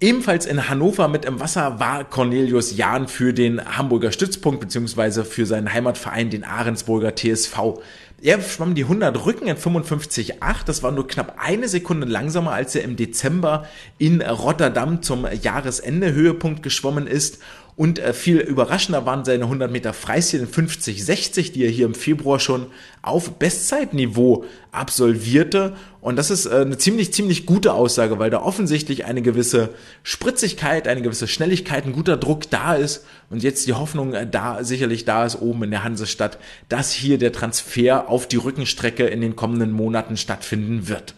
[0.00, 5.46] Ebenfalls in Hannover mit im Wasser war Cornelius Jahn für den Hamburger Stützpunkt beziehungsweise für
[5.46, 7.78] seinen Heimatverein, den Ahrensburger TSV.
[8.20, 10.64] Er schwamm die 100 Rücken in 55,8.
[10.66, 13.68] Das war nur knapp eine Sekunde langsamer, als er im Dezember
[13.98, 17.38] in Rotterdam zum Jahresende Höhepunkt geschwommen ist.
[17.74, 21.94] Und äh, viel überraschender waren seine 100 Meter Freistil in 50-60, die er hier im
[21.94, 22.66] Februar schon
[23.00, 25.74] auf Bestzeitniveau absolvierte.
[26.02, 29.70] Und das ist äh, eine ziemlich, ziemlich gute Aussage, weil da offensichtlich eine gewisse
[30.02, 33.06] Spritzigkeit, eine gewisse Schnelligkeit, ein guter Druck da ist.
[33.30, 37.16] Und jetzt die Hoffnung äh, da sicherlich da ist oben in der Hansestadt, dass hier
[37.16, 41.14] der Transfer auf die Rückenstrecke in den kommenden Monaten stattfinden wird.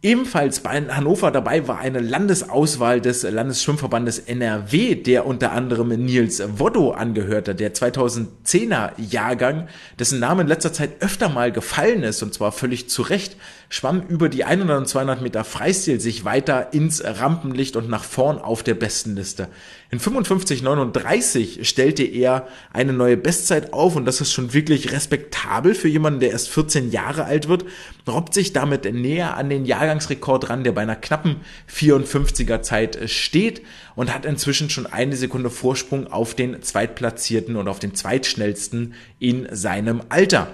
[0.00, 6.92] Ebenfalls bei Hannover dabei war eine Landesauswahl des Landesschwimmverbandes NRW, der unter anderem Nils Woddo
[6.92, 9.66] angehörte, der 2010er Jahrgang,
[9.98, 13.36] dessen Name in letzter Zeit öfter mal gefallen ist und zwar völlig zu Recht,
[13.70, 18.38] schwamm über die 100 und 200 Meter Freistil sich weiter ins Rampenlicht und nach vorn
[18.38, 19.48] auf der Bestenliste.
[19.90, 25.88] In 55,39 stellte er eine neue Bestzeit auf und das ist schon wirklich respektabel für
[25.88, 27.64] jemanden, der erst 14 Jahre alt wird,
[28.06, 31.36] robbt sich damit näher an den Jahrgangsrekord ran, der bei einer knappen
[31.72, 33.62] 54er Zeit steht
[33.96, 39.48] und hat inzwischen schon eine Sekunde Vorsprung auf den Zweitplatzierten und auf den Zweitschnellsten in
[39.50, 40.48] seinem Alter.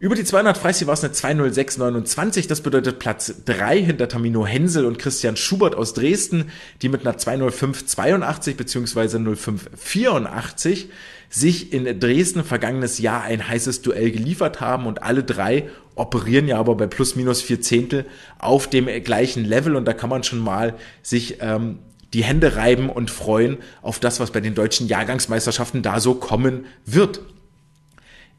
[0.00, 4.84] Über die 200 Freistil war es eine 20629, das bedeutet Platz 3 hinter Tamino Hensel
[4.84, 6.52] und Christian Schubert aus Dresden,
[6.82, 9.34] die mit einer 20582 bzw.
[9.34, 10.88] 0584
[11.30, 16.58] sich in Dresden vergangenes Jahr ein heißes Duell geliefert haben und alle drei operieren ja
[16.58, 18.06] aber bei plus minus vier Zehntel
[18.38, 21.80] auf dem gleichen Level und da kann man schon mal sich ähm,
[22.14, 26.64] die Hände reiben und freuen auf das, was bei den deutschen Jahrgangsmeisterschaften da so kommen
[26.86, 27.20] wird.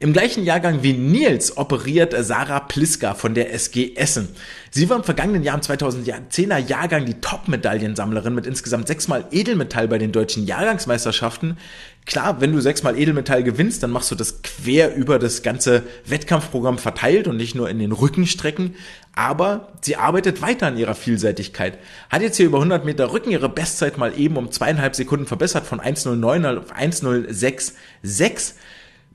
[0.02, 4.30] Im gleichen Jahrgang wie Nils operiert Sarah Pliska von der SG Essen.
[4.70, 9.98] Sie war im vergangenen Jahr im 2010er Jahrgang die Top-Medaillensammlerin mit insgesamt sechsmal Edelmetall bei
[9.98, 11.58] den deutschen Jahrgangsmeisterschaften.
[12.06, 16.78] Klar, wenn du sechsmal Edelmetall gewinnst, dann machst du das quer über das ganze Wettkampfprogramm
[16.78, 18.76] verteilt und nicht nur in den Rückenstrecken.
[19.14, 21.76] Aber sie arbeitet weiter an ihrer Vielseitigkeit.
[22.08, 25.66] Hat jetzt hier über 100 Meter Rücken ihre Bestzeit mal eben um zweieinhalb Sekunden verbessert
[25.66, 28.54] von 1.09 auf 1.066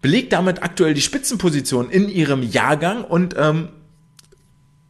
[0.05, 3.69] belegt damit aktuell die Spitzenposition in ihrem Jahrgang und ähm,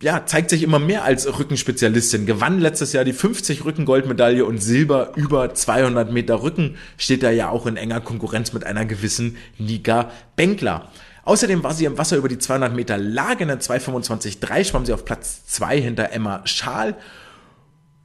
[0.01, 2.25] ja, zeigt sich immer mehr als Rückenspezialistin.
[2.25, 6.75] Gewann letztes Jahr die 50 Rückengoldmedaille und Silber über 200 Meter Rücken.
[6.97, 10.91] Steht da ja auch in enger Konkurrenz mit einer gewissen Nika Benkler.
[11.23, 14.91] Außerdem war sie im Wasser über die 200 Meter Lage in der 225,3 schwamm sie
[14.91, 16.97] auf Platz 2 hinter Emma Schaal.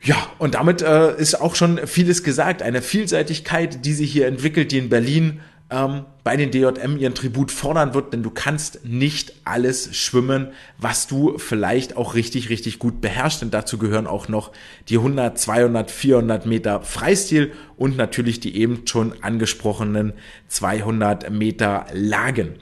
[0.00, 2.62] Ja, und damit äh, ist auch schon vieles gesagt.
[2.62, 5.40] Eine Vielseitigkeit, die sich hier entwickelt, die in Berlin
[5.70, 11.06] ähm, bei den DJM ihren Tribut fordern wird, denn du kannst nicht alles schwimmen, was
[11.06, 13.42] du vielleicht auch richtig, richtig gut beherrschst.
[13.42, 14.52] Und dazu gehören auch noch
[14.88, 20.12] die 100, 200, 400 Meter Freistil und natürlich die eben schon angesprochenen
[20.48, 22.56] 200 Meter Lagen.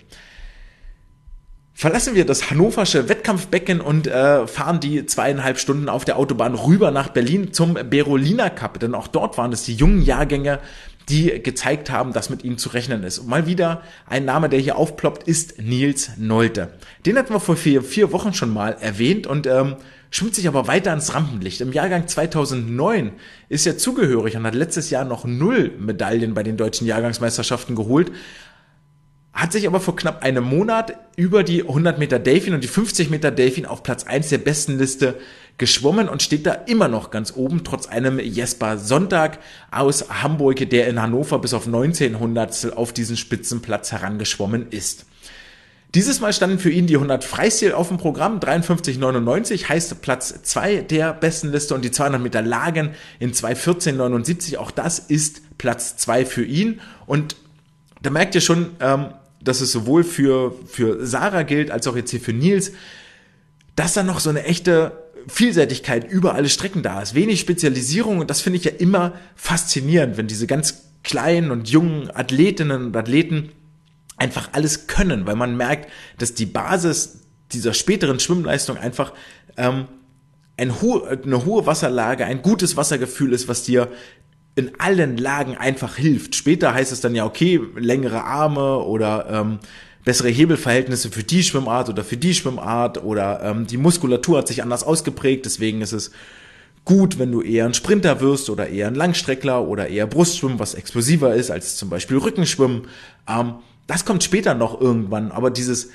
[1.79, 6.90] Verlassen wir das hannoversche Wettkampfbecken und äh, fahren die zweieinhalb Stunden auf der Autobahn rüber
[6.90, 10.59] nach Berlin zum Berolina Cup, denn auch dort waren es die jungen Jahrgänge
[11.09, 13.18] die gezeigt haben, dass mit ihnen zu rechnen ist.
[13.18, 16.71] Und mal wieder ein Name, der hier aufploppt, ist Nils Nolte.
[17.07, 19.77] Den hatten wir vor vier, vier Wochen schon mal erwähnt und ähm,
[20.11, 21.61] schwimmt sich aber weiter ans Rampenlicht.
[21.61, 23.12] Im Jahrgang 2009
[23.49, 28.12] ist er zugehörig und hat letztes Jahr noch null Medaillen bei den deutschen Jahrgangsmeisterschaften geholt,
[29.33, 33.09] hat sich aber vor knapp einem Monat über die 100 Meter Delfin und die 50
[33.09, 35.14] Meter Delfin auf Platz 1 der besten Liste
[35.59, 39.40] geschwommen und steht da immer noch ganz oben, trotz einem Jesper Sonntag
[39.71, 45.07] aus Hamburg, der in Hannover bis auf 1900 auf diesen Spitzenplatz herangeschwommen ist.
[45.94, 50.83] Dieses Mal standen für ihn die 100 Freistil auf dem Programm, 53,99 heißt Platz 2
[50.83, 56.27] der besten Liste und die 200 Meter Lagen in 2,14,79, auch das ist Platz 2
[56.27, 57.37] für ihn und
[58.03, 62.11] da merkt ihr schon, ähm, dass es sowohl für, für Sarah gilt, als auch jetzt
[62.11, 62.73] hier für Nils,
[63.75, 64.92] dass da noch so eine echte
[65.26, 67.14] Vielseitigkeit über alle Strecken da ist.
[67.14, 72.11] Wenig Spezialisierung und das finde ich ja immer faszinierend, wenn diese ganz kleinen und jungen
[72.14, 73.50] Athletinnen und Athleten
[74.16, 77.20] einfach alles können, weil man merkt, dass die Basis
[77.52, 79.12] dieser späteren Schwimmleistung einfach
[79.57, 79.87] ähm,
[80.57, 83.88] ein ho eine hohe Wasserlage, ein gutes Wassergefühl ist, was dir
[84.57, 86.35] in allen Lagen einfach hilft.
[86.35, 89.61] Später heißt es dann ja, okay, längere Arme oder ähm,
[90.04, 94.62] bessere Hebelverhältnisse für die Schwimmart oder für die Schwimmart oder ähm, die Muskulatur hat sich
[94.62, 96.11] anders ausgeprägt, deswegen ist es
[96.84, 100.74] gut, wenn du eher ein Sprinter wirst oder eher ein Langstreckler oder eher Brustschwimmen, was
[100.74, 102.88] explosiver ist als zum Beispiel Rückenschwimmen.
[103.28, 103.56] Ähm,
[103.87, 105.90] das kommt später noch irgendwann, aber dieses,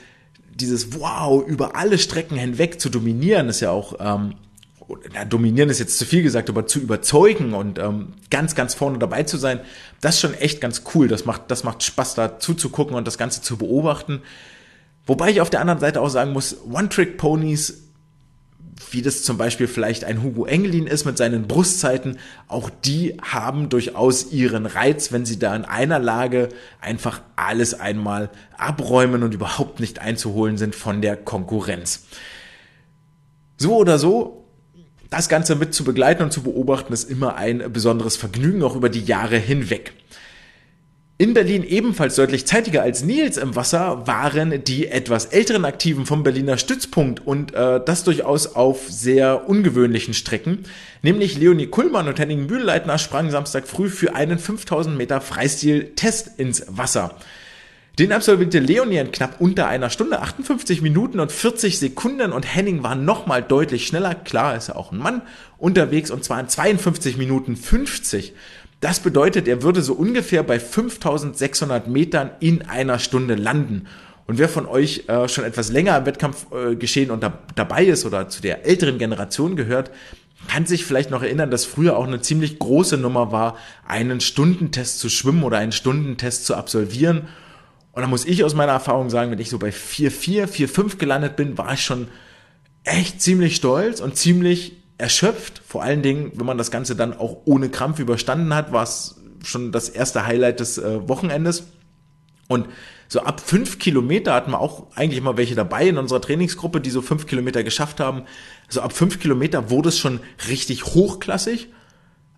[0.54, 4.36] dieses Wow über alle Strecken hinweg zu dominieren ist ja auch ähm,
[5.14, 9.00] ja, dominieren ist jetzt zu viel gesagt, aber zu überzeugen und ähm, ganz, ganz vorne
[9.00, 9.60] dabei zu sein,
[10.02, 11.08] das ist schon echt ganz cool.
[11.08, 14.22] Das macht, das macht Spaß, da zuzugucken und das Ganze zu beobachten.
[15.06, 17.84] Wobei ich auf der anderen Seite auch sagen muss, One-Trick-Ponys
[18.92, 22.18] wie das zum Beispiel vielleicht ein Hugo Engelin ist mit seinen Brustzeiten,
[22.48, 26.50] auch die haben durchaus ihren Reiz, wenn sie da in einer Lage
[26.82, 32.06] einfach alles einmal abräumen und überhaupt nicht einzuholen sind von der Konkurrenz.
[33.58, 34.43] So oder so,
[35.14, 38.90] das Ganze mit zu begleiten und zu beobachten ist immer ein besonderes Vergnügen, auch über
[38.90, 39.94] die Jahre hinweg.
[41.20, 46.24] In Berlin ebenfalls deutlich zeitiger als Nils im Wasser waren die etwas älteren Aktiven vom
[46.24, 50.64] Berliner Stützpunkt und äh, das durchaus auf sehr ungewöhnlichen Strecken.
[51.04, 56.66] Nämlich Leonie Kuhlmann und Henning Bühlleitner sprangen Samstag früh für einen 5000 Meter Freistil-Test ins
[56.68, 57.16] Wasser.
[58.00, 62.82] Den absolvierte Leonie in knapp unter einer Stunde, 58 Minuten und 40 Sekunden und Henning
[62.82, 65.22] war nochmal deutlich schneller, klar ist er auch ein Mann,
[65.60, 68.34] unterwegs und zwar in 52 Minuten 50.
[68.82, 73.86] Das bedeutet, er würde so ungefähr bei 5600 Metern in einer Stunde landen.
[74.26, 78.06] Und wer von euch äh, schon etwas länger im Wettkampf äh, und da, dabei ist
[78.06, 79.92] oder zu der älteren Generation gehört,
[80.48, 83.56] kann sich vielleicht noch erinnern, dass früher auch eine ziemlich große Nummer war,
[83.88, 87.28] einen Stundentest zu schwimmen oder einen Stundentest zu absolvieren.
[87.94, 91.36] Und da muss ich aus meiner Erfahrung sagen, wenn ich so bei 4,4, 4,5 gelandet
[91.36, 92.08] bin, war ich schon
[92.84, 95.62] echt ziemlich stolz und ziemlich erschöpft.
[95.66, 99.22] Vor allen Dingen, wenn man das Ganze dann auch ohne Krampf überstanden hat, war es
[99.44, 101.68] schon das erste Highlight des äh, Wochenendes.
[102.48, 102.68] Und
[103.08, 106.90] so ab fünf Kilometer hatten wir auch eigentlich immer welche dabei in unserer Trainingsgruppe, die
[106.90, 108.24] so fünf Kilometer geschafft haben.
[108.70, 111.68] So ab fünf Kilometer wurde es schon richtig hochklassig.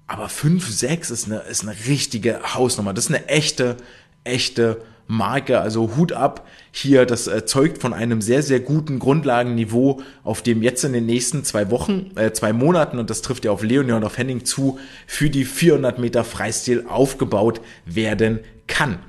[0.08, 2.94] Aber fünf, sechs ist eine, ist eine richtige Hausnummer.
[2.94, 3.78] Das ist eine echte,
[4.26, 10.02] echte Marke, also Hut ab hier, das äh, zeugt von einem sehr, sehr guten Grundlagenniveau,
[10.24, 13.52] auf dem jetzt in den nächsten zwei Wochen, äh, zwei Monaten, und das trifft ja
[13.52, 19.00] auf Leonie und auf Henning zu, für die 400 Meter Freistil aufgebaut werden kann.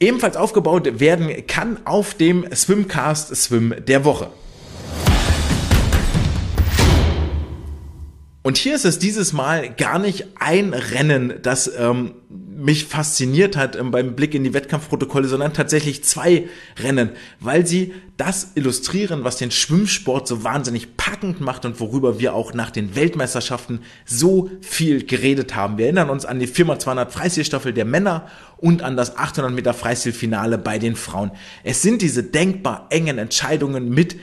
[0.00, 4.30] Ebenfalls aufgebaut werden kann auf dem Swimcast Swim der Woche.
[8.42, 13.76] Und hier ist es dieses Mal gar nicht ein Rennen, das ähm, mich fasziniert hat
[13.76, 16.48] ähm, beim Blick in die Wettkampfprotokolle, sondern tatsächlich zwei
[16.82, 22.34] Rennen, weil sie das illustrieren, was den Schwimmsport so wahnsinnig packend macht und worüber wir
[22.34, 25.78] auch nach den Weltmeisterschaften so viel geredet haben.
[25.78, 30.58] Wir erinnern uns an die 4x200 Freistilstaffel der Männer und an das 800 Meter Freistilfinale
[30.58, 31.30] bei den Frauen.
[31.62, 34.16] Es sind diese denkbar engen Entscheidungen mit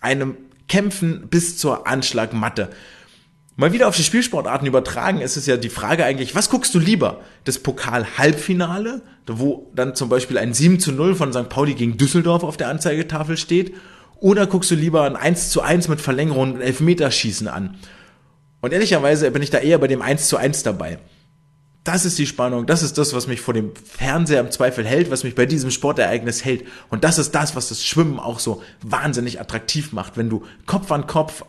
[0.00, 0.36] einem
[0.68, 2.70] Kämpfen bis zur Anschlagmatte.
[3.60, 6.78] Mal wieder auf die Spielsportarten übertragen, ist es ja die Frage eigentlich, was guckst du
[6.78, 7.20] lieber?
[7.44, 11.50] Das Pokal-Halbfinale, wo dann zum Beispiel ein 7 zu 0 von St.
[11.50, 13.74] Pauli gegen Düsseldorf auf der Anzeigetafel steht?
[14.16, 17.76] Oder guckst du lieber ein 1 zu 1 mit Verlängerung und Elfmeterschießen an?
[18.62, 20.98] Und ehrlicherweise bin ich da eher bei dem 1 zu 1 dabei.
[21.84, 25.10] Das ist die Spannung, das ist das, was mich vor dem Fernseher im Zweifel hält,
[25.10, 26.64] was mich bei diesem Sportereignis hält.
[26.88, 30.90] Und das ist das, was das Schwimmen auch so wahnsinnig attraktiv macht, wenn du Kopf
[30.92, 31.44] an Kopf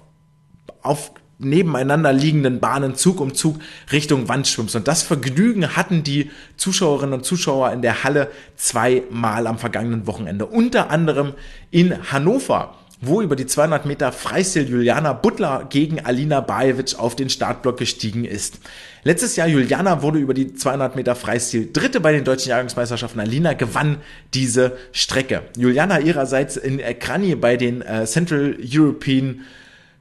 [0.81, 3.59] auf nebeneinander liegenden Bahnen Zug um Zug
[3.91, 4.75] Richtung Wand schwimmst.
[4.75, 10.45] Und das Vergnügen hatten die Zuschauerinnen und Zuschauer in der Halle zweimal am vergangenen Wochenende.
[10.45, 11.33] Unter anderem
[11.71, 17.29] in Hannover wo über die 200 Meter Freistil Juliana Butler gegen Alina Bajevic auf den
[17.29, 18.59] Startblock gestiegen ist.
[19.03, 23.19] Letztes Jahr Juliana wurde über die 200 Meter Freistil Dritte bei den deutschen Jahrgangsmeisterschaften.
[23.19, 23.97] Alina gewann
[24.35, 25.41] diese Strecke.
[25.57, 29.41] Juliana ihrerseits in Krani bei den äh, Central European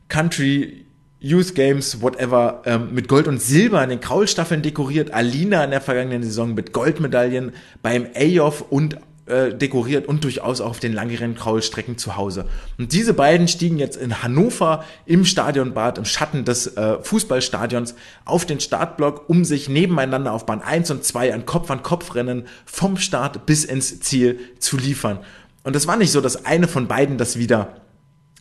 [0.08, 0.84] Country
[1.20, 5.12] Youth Games, whatever, ähm, mit Gold und Silber in den Kraulstaffeln dekoriert.
[5.12, 7.52] Alina in der vergangenen Saison mit Goldmedaillen
[7.82, 12.46] beim AYOF und äh, dekoriert und durchaus auch auf den langjährigen Kraulstrecken zu Hause.
[12.78, 18.46] Und diese beiden stiegen jetzt in Hannover im Stadionbad, im Schatten des äh, Fußballstadions auf
[18.46, 23.64] den Startblock, um sich nebeneinander auf Bahn 1 und 2 an Kopf-an-Kopf-Rennen vom Start bis
[23.66, 25.20] ins Ziel zu liefern.
[25.64, 27.74] Und es war nicht so, dass eine von beiden das wieder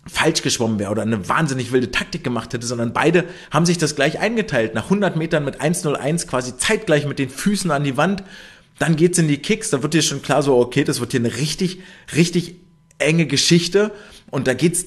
[0.10, 3.96] falsch geschwommen wäre oder eine wahnsinnig wilde Taktik gemacht hätte, sondern beide haben sich das
[3.96, 4.74] gleich eingeteilt.
[4.74, 8.24] Nach 100 Metern mit 1.01 quasi zeitgleich mit den Füßen an die Wand.
[8.80, 11.20] Dann geht's in die Kicks, da wird dir schon klar so, okay, das wird hier
[11.20, 11.82] eine richtig,
[12.16, 12.56] richtig
[12.98, 13.92] enge Geschichte
[14.32, 14.86] und da geht's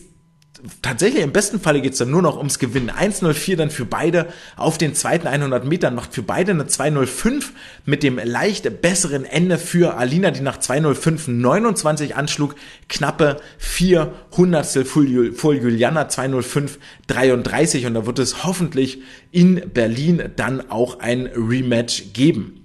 [0.81, 2.91] tatsächlich im besten Falle geht's dann nur noch ums Gewinnen.
[2.91, 7.45] 1.04 dann für beide auf den zweiten 100 Metern, macht für beide eine 2.05
[7.85, 12.55] mit dem leicht besseren Ende für Alina, die nach 2.05 29 anschlug,
[12.89, 16.79] knappe 4 Hundertstel vor Juliana 2.05
[17.09, 22.62] 33 und da wird es hoffentlich in Berlin dann auch ein Rematch geben.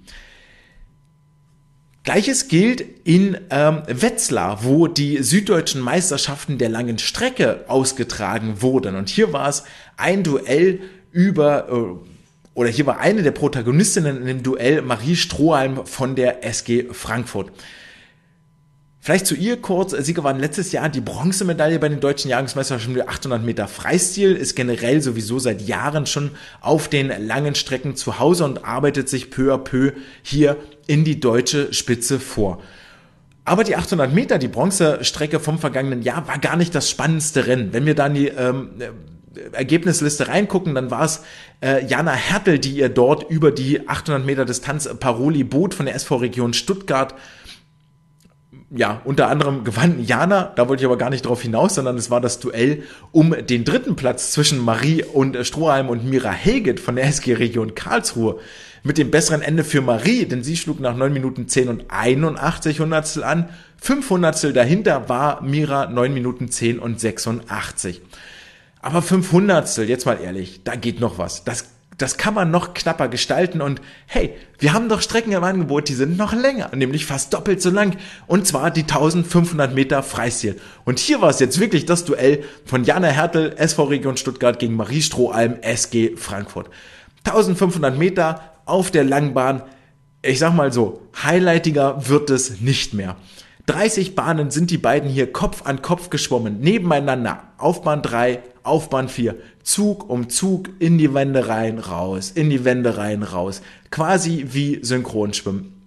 [2.04, 8.96] Gleiches gilt in ähm, Wetzlar, wo die süddeutschen Meisterschaften der langen Strecke ausgetragen wurden.
[8.96, 9.64] Und hier war es
[9.96, 10.80] ein Duell
[11.12, 16.44] über, äh, oder hier war eine der Protagonistinnen in dem Duell Marie Strohhalm von der
[16.44, 17.50] SG Frankfurt.
[19.00, 19.92] Vielleicht zu ihr kurz.
[19.92, 24.56] Sie gewann letztes Jahr die Bronzemedaille bei den deutschen Jagdmeisterschaften der 800 Meter Freistil, ist
[24.56, 29.54] generell sowieso seit Jahren schon auf den langen Strecken zu Hause und arbeitet sich peu
[29.54, 29.92] à peu
[30.22, 32.60] hier in die deutsche Spitze vor.
[33.44, 37.72] Aber die 800 Meter, die Bronzestrecke vom vergangenen Jahr, war gar nicht das spannendste Rennen.
[37.72, 38.70] Wenn wir da in die ähm,
[39.52, 41.22] Ergebnisliste reingucken, dann war es
[41.62, 45.94] äh, Jana Hertel, die ihr dort über die 800 Meter Distanz Paroli bot von der
[45.94, 47.14] SV Region Stuttgart
[48.70, 52.10] ja, unter anderem gewann Jana, da wollte ich aber gar nicht drauf hinaus, sondern es
[52.10, 56.78] war das Duell um den dritten Platz zwischen Marie und äh, Stroheim und Mira Helget
[56.78, 58.38] von der SG Region Karlsruhe.
[58.84, 62.78] Mit dem besseren Ende für Marie, denn sie schlug nach 9 Minuten 10 und 81
[62.80, 63.48] Hundertstel an.
[63.80, 68.02] 5 Hundertstel dahinter war Mira 9 Minuten 10 und 86.
[68.80, 71.44] Aber 5 Hundertstel, jetzt mal ehrlich, da geht noch was.
[71.44, 75.88] Das das kann man noch knapper gestalten und hey, wir haben doch Strecken im Angebot,
[75.88, 77.96] die sind noch länger, nämlich fast doppelt so lang
[78.28, 80.60] und zwar die 1500 Meter Freistil.
[80.84, 84.74] Und hier war es jetzt wirklich das Duell von Jana Hertel, SV Region Stuttgart gegen
[84.74, 86.70] Marie Strohalm, SG Frankfurt.
[87.24, 89.62] 1500 Meter auf der Langbahn.
[90.22, 93.16] Ich sag mal so, highlightiger wird es nicht mehr.
[93.66, 98.90] 30 Bahnen sind die beiden hier Kopf an Kopf geschwommen, nebeneinander, auf Bahn 3, auf
[98.90, 103.62] Bahn 4, Zug um Zug in die Wände rein, raus, in die Wände rein, raus.
[103.90, 105.78] Quasi wie Synchronschwimmen.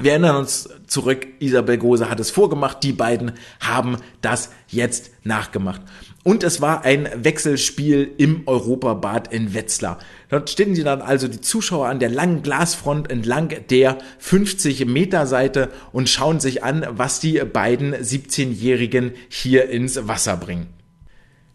[0.00, 5.80] Wir erinnern uns zurück, Isabel Gose hat es vorgemacht, die beiden haben das jetzt nachgemacht.
[6.22, 9.98] Und es war ein Wechselspiel im Europabad in Wetzlar.
[10.28, 15.26] Dort stehen sie dann also die Zuschauer an der langen Glasfront entlang der 50 Meter
[15.26, 20.77] Seite und schauen sich an, was die beiden 17-Jährigen hier ins Wasser bringen.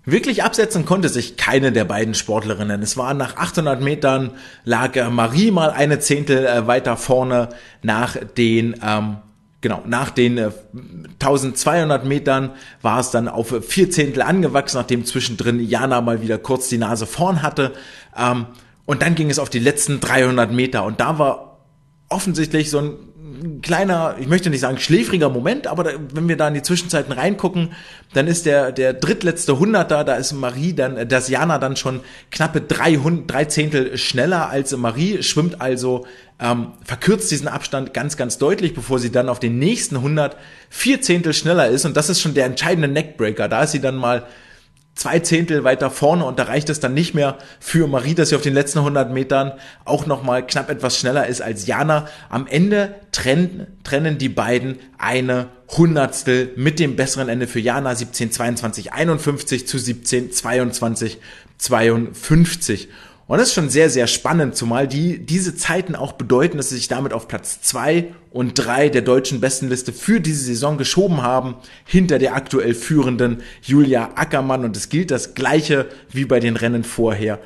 [0.05, 2.81] Wirklich absetzen konnte sich keine der beiden Sportlerinnen.
[2.81, 4.31] Es war nach 800 Metern
[4.65, 7.49] lag äh, Marie mal eine Zehntel äh, weiter vorne
[7.81, 9.17] nach den ähm,
[9.61, 10.51] genau nach den äh,
[11.21, 12.51] 1200 Metern
[12.81, 17.05] war es dann auf vier Zehntel angewachsen, nachdem zwischendrin Jana mal wieder kurz die Nase
[17.05, 17.71] vorn hatte.
[18.17, 18.47] Ähm,
[18.85, 21.59] und dann ging es auf die letzten 300 Meter und da war
[22.09, 22.93] offensichtlich so ein
[23.61, 27.11] kleiner, ich möchte nicht sagen schläfriger Moment, aber da, wenn wir da in die Zwischenzeiten
[27.11, 27.73] reingucken,
[28.13, 32.01] dann ist der, der drittletzte Hunderter, da ist Marie dann, äh, das Jana dann schon
[32.31, 36.05] knappe drei, drei Zehntel schneller als Marie, schwimmt also,
[36.39, 40.35] ähm, verkürzt diesen Abstand ganz, ganz deutlich, bevor sie dann auf den nächsten 100
[40.69, 43.47] vier Zehntel schneller ist und das ist schon der entscheidende Neckbreaker.
[43.47, 44.25] Da ist sie dann mal
[44.95, 48.35] zwei Zehntel weiter vorne und da reicht es dann nicht mehr für Marie, dass sie
[48.35, 49.53] auf den letzten 100 Metern
[49.85, 52.07] auch nochmal knapp etwas schneller ist als Jana.
[52.29, 58.31] Am Ende trennen, trennen die beiden eine Hundertstel mit dem besseren Ende für Jana 17,
[58.31, 61.19] 22, 51 zu 17, 22,
[61.57, 62.89] 52.
[63.25, 66.75] Und das ist schon sehr, sehr spannend, zumal die diese Zeiten auch bedeuten, dass sie
[66.75, 71.55] sich damit auf Platz zwei und drei der deutschen Bestenliste für diese Saison geschoben haben,
[71.85, 74.65] hinter der aktuell führenden Julia Ackermann.
[74.65, 77.39] Und es gilt das Gleiche wie bei den Rennen vorher.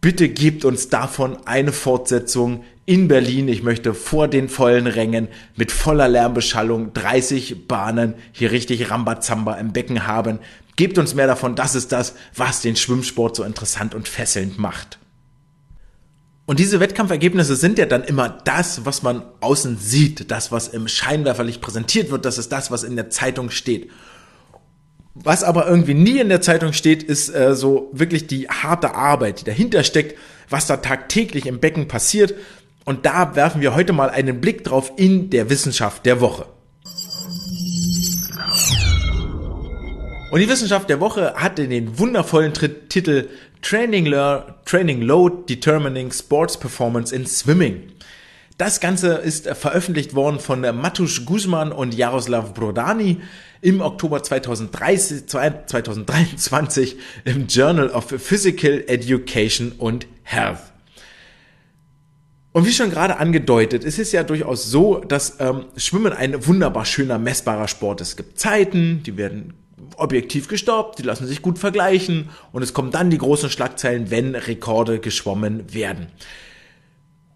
[0.00, 3.48] Bitte gebt uns davon eine Fortsetzung in Berlin.
[3.48, 9.72] Ich möchte vor den vollen Rängen mit voller Lärmbeschallung 30 Bahnen hier richtig Rambazamba im
[9.72, 10.38] Becken haben.
[10.78, 15.00] Gebt uns mehr davon, das ist das, was den Schwimmsport so interessant und fesselnd macht.
[16.46, 20.86] Und diese Wettkampfergebnisse sind ja dann immer das, was man außen sieht, das, was im
[20.86, 23.90] Scheinwerferlicht präsentiert wird, das ist das, was in der Zeitung steht.
[25.14, 29.40] Was aber irgendwie nie in der Zeitung steht, ist äh, so wirklich die harte Arbeit,
[29.40, 30.16] die dahinter steckt,
[30.48, 32.34] was da tagtäglich im Becken passiert.
[32.84, 36.46] Und da werfen wir heute mal einen Blick drauf in der Wissenschaft der Woche.
[40.30, 43.28] Und die Wissenschaft der Woche hatte den wundervollen Titel
[43.62, 44.14] Training,
[44.66, 47.84] Training Load Determining Sports Performance in Swimming.
[48.58, 53.22] Das Ganze ist veröffentlicht worden von Matusz Guzman und Jaroslav Brodani
[53.62, 60.60] im Oktober 2030, 2023 im Journal of Physical Education und Health.
[62.52, 66.84] Und wie schon gerade angedeutet, es ist ja durchaus so, dass ähm, Schwimmen ein wunderbar
[66.84, 68.08] schöner, messbarer Sport ist.
[68.08, 69.54] Es gibt Zeiten, die werden
[69.96, 74.34] objektiv gestoppt, die lassen sich gut vergleichen und es kommen dann die großen Schlagzeilen, wenn
[74.34, 76.08] Rekorde geschwommen werden.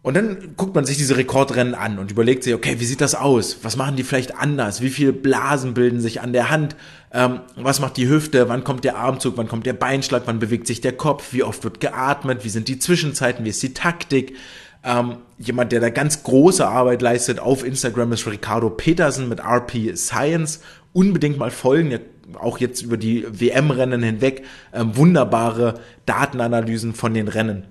[0.02, 3.14] Und dann guckt man sich diese Rekordrennen an und überlegt sich, okay, wie sieht das
[3.14, 3.58] aus?
[3.62, 4.80] Was machen die vielleicht anders?
[4.80, 6.74] Wie viele Blasen bilden sich an der Hand?
[7.12, 8.48] Ähm, was macht die Hüfte?
[8.48, 9.36] Wann kommt der Armzug?
[9.36, 10.22] Wann kommt der Beinschlag?
[10.26, 11.32] Wann bewegt sich der Kopf?
[11.32, 12.44] Wie oft wird geatmet?
[12.44, 13.44] Wie sind die Zwischenzeiten?
[13.44, 14.36] Wie ist die Taktik?
[14.82, 19.96] Ähm, jemand, der da ganz große Arbeit leistet auf Instagram ist Ricardo Petersen mit RP
[19.96, 20.60] Science.
[20.92, 22.00] Unbedingt mal folgen, der
[22.36, 27.64] auch jetzt über die WM-Rennen hinweg ähm, wunderbare Datenanalysen von den Rennen.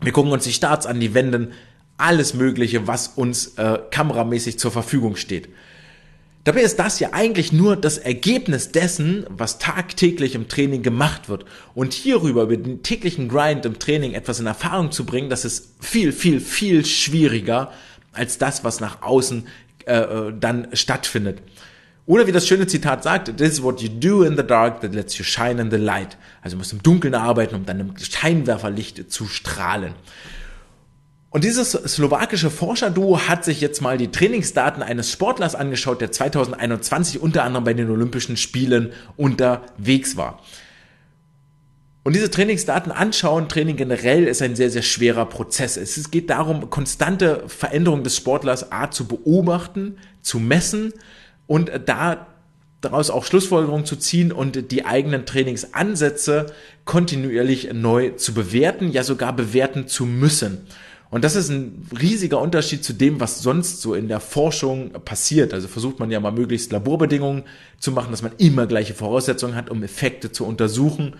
[0.00, 1.52] Wir gucken uns die Starts an, die Wenden,
[1.96, 5.48] alles Mögliche, was uns äh, kameramäßig zur Verfügung steht.
[6.44, 11.44] Dabei ist das ja eigentlich nur das Ergebnis dessen, was tagtäglich im Training gemacht wird.
[11.74, 15.76] Und hierüber, über den täglichen Grind im Training etwas in Erfahrung zu bringen, das ist
[15.80, 17.70] viel, viel, viel schwieriger
[18.12, 19.46] als das, was nach außen
[19.86, 21.42] äh, äh dann stattfindet.
[22.04, 24.92] Oder wie das schöne Zitat sagt, this is what you do in the dark that
[24.92, 26.16] lets you shine in the light.
[26.42, 29.94] Also du musst im Dunkeln arbeiten, um dann im Scheinwerferlicht zu strahlen.
[31.30, 37.20] Und dieses slowakische Forscherduo hat sich jetzt mal die Trainingsdaten eines Sportlers angeschaut, der 2021
[37.20, 40.40] unter anderem bei den Olympischen Spielen unterwegs war.
[42.02, 45.76] Und diese Trainingsdaten anschauen, Training generell ist ein sehr, sehr schwerer Prozess.
[45.76, 50.92] Es geht darum, konstante Veränderungen des Sportlers A zu beobachten, zu messen
[51.46, 52.26] und da
[52.82, 56.46] daraus auch Schlussfolgerungen zu ziehen und die eigenen Trainingsansätze
[56.84, 60.66] kontinuierlich neu zu bewerten, ja sogar bewerten zu müssen.
[61.12, 65.52] Und das ist ein riesiger Unterschied zu dem, was sonst so in der Forschung passiert.
[65.52, 67.44] Also versucht man ja mal möglichst Laborbedingungen
[67.78, 71.16] zu machen, dass man immer gleiche Voraussetzungen hat, um Effekte zu untersuchen.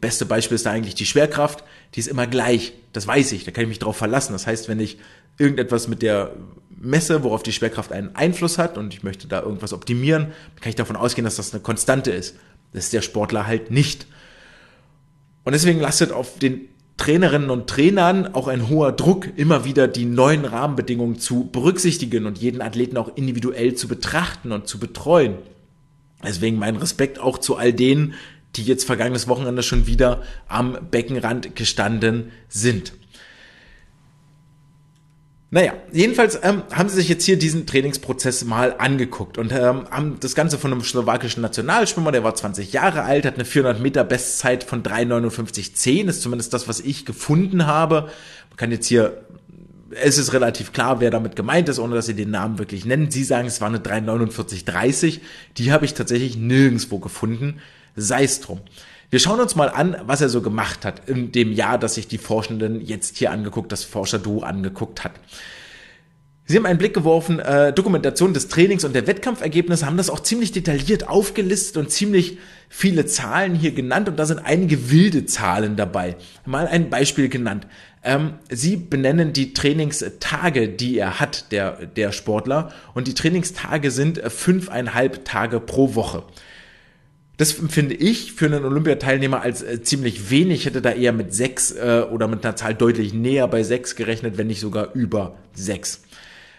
[0.00, 1.64] Beste Beispiel ist da eigentlich die Schwerkraft.
[1.94, 2.74] Die ist immer gleich.
[2.92, 3.44] Das weiß ich.
[3.44, 4.32] Da kann ich mich drauf verlassen.
[4.32, 4.98] Das heißt, wenn ich
[5.38, 6.32] irgendetwas mit der
[6.86, 10.28] messe, worauf die Schwerkraft einen Einfluss hat und ich möchte da irgendwas optimieren,
[10.60, 12.36] kann ich davon ausgehen, dass das eine Konstante ist.
[12.72, 14.06] Das ist der Sportler halt nicht.
[15.44, 20.06] Und deswegen lastet auf den Trainerinnen und Trainern auch ein hoher Druck, immer wieder die
[20.06, 25.36] neuen Rahmenbedingungen zu berücksichtigen und jeden Athleten auch individuell zu betrachten und zu betreuen.
[26.24, 28.14] Deswegen mein Respekt auch zu all denen,
[28.56, 32.94] die jetzt vergangenes Wochenende schon wieder am Beckenrand gestanden sind.
[35.56, 40.20] Naja, jedenfalls ähm, haben sie sich jetzt hier diesen Trainingsprozess mal angeguckt und ähm, haben
[40.20, 44.04] das Ganze von einem slowakischen Nationalschwimmer, der war 20 Jahre alt, hat eine 400 Meter
[44.04, 48.10] Bestzeit von 3,59,10, ist zumindest das, was ich gefunden habe.
[48.50, 49.24] Man kann jetzt hier,
[49.92, 53.10] es ist relativ klar, wer damit gemeint ist, ohne dass sie den Namen wirklich nennen.
[53.10, 55.20] Sie sagen, es war eine 3,49,30,
[55.56, 57.60] die habe ich tatsächlich nirgendswo gefunden,
[57.94, 58.60] sei es drum.
[59.10, 62.08] Wir schauen uns mal an, was er so gemacht hat in dem Jahr, das sich
[62.08, 65.12] die Forschenden jetzt hier angeguckt, das Forscherduo angeguckt hat.
[66.48, 70.20] Sie haben einen Blick geworfen, äh, Dokumentation des Trainings und der Wettkampfergebnisse, haben das auch
[70.20, 72.38] ziemlich detailliert aufgelistet und ziemlich
[72.68, 76.16] viele Zahlen hier genannt und da sind einige wilde Zahlen dabei.
[76.44, 77.66] Mal ein Beispiel genannt.
[78.04, 84.20] Ähm, Sie benennen die Trainingstage, die er hat, der, der Sportler, und die Trainingstage sind
[84.30, 86.22] fünfeinhalb Tage pro Woche.
[87.36, 90.60] Das finde ich für einen Olympiateilnehmer als äh, ziemlich wenig.
[90.60, 93.94] Ich hätte da eher mit sechs äh, oder mit einer Zahl deutlich näher bei sechs
[93.94, 96.02] gerechnet, wenn nicht sogar über sechs.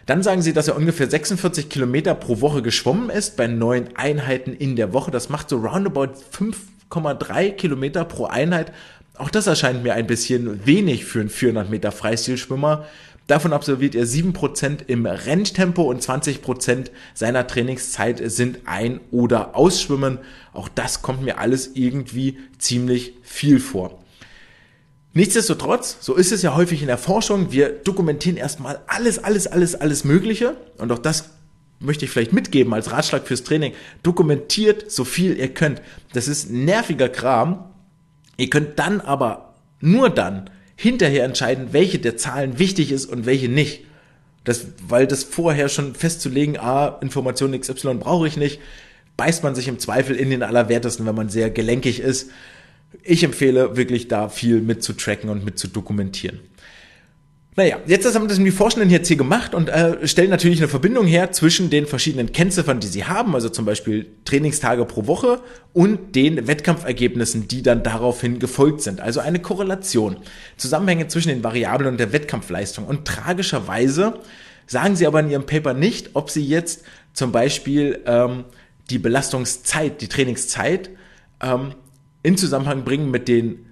[0.05, 4.53] Dann sagen sie, dass er ungefähr 46 Kilometer pro Woche geschwommen ist bei neun Einheiten
[4.53, 5.11] in der Woche.
[5.11, 8.71] Das macht so roundabout 5,3 Kilometer pro Einheit.
[9.15, 12.85] Auch das erscheint mir ein bisschen wenig für einen 400 Meter Freistilschwimmer.
[13.27, 20.19] Davon absolviert er 7% im Renntempo und 20% seiner Trainingszeit sind Ein- oder Ausschwimmen.
[20.53, 24.01] Auch das kommt mir alles irgendwie ziemlich viel vor.
[25.13, 29.75] Nichtsdestotrotz, so ist es ja häufig in der Forschung, wir dokumentieren erstmal alles, alles, alles,
[29.75, 31.31] alles Mögliche und auch das
[31.79, 33.73] möchte ich vielleicht mitgeben als Ratschlag fürs Training.
[34.03, 35.81] Dokumentiert so viel ihr könnt.
[36.13, 37.65] Das ist nerviger Kram.
[38.37, 43.49] Ihr könnt dann aber nur dann hinterher entscheiden, welche der Zahlen wichtig ist und welche
[43.49, 43.83] nicht.
[44.45, 48.61] Das, weil das vorher schon festzulegen, ah, Information XY brauche ich nicht,
[49.17, 52.29] beißt man sich im Zweifel in den Allerwertesten, wenn man sehr gelenkig ist.
[53.03, 56.39] Ich empfehle wirklich da viel mit zu tracken und mit zu dokumentieren.
[57.59, 61.07] Naja, jetzt haben das die Forschenden jetzt hier gemacht und äh, stellen natürlich eine Verbindung
[61.07, 65.41] her zwischen den verschiedenen Kennziffern, die sie haben, also zum Beispiel Trainingstage pro Woche
[65.73, 69.01] und den Wettkampfergebnissen, die dann daraufhin gefolgt sind.
[69.01, 70.17] Also eine Korrelation.
[70.57, 72.85] Zusammenhänge zwischen den Variablen und der Wettkampfleistung.
[72.85, 74.19] Und tragischerweise
[74.67, 76.83] sagen sie aber in ihrem Paper nicht, ob sie jetzt
[77.13, 78.43] zum Beispiel ähm,
[78.91, 80.91] die Belastungszeit, die Trainingszeit
[81.41, 81.73] ähm,
[82.21, 83.65] in Zusammenhang bringen mit den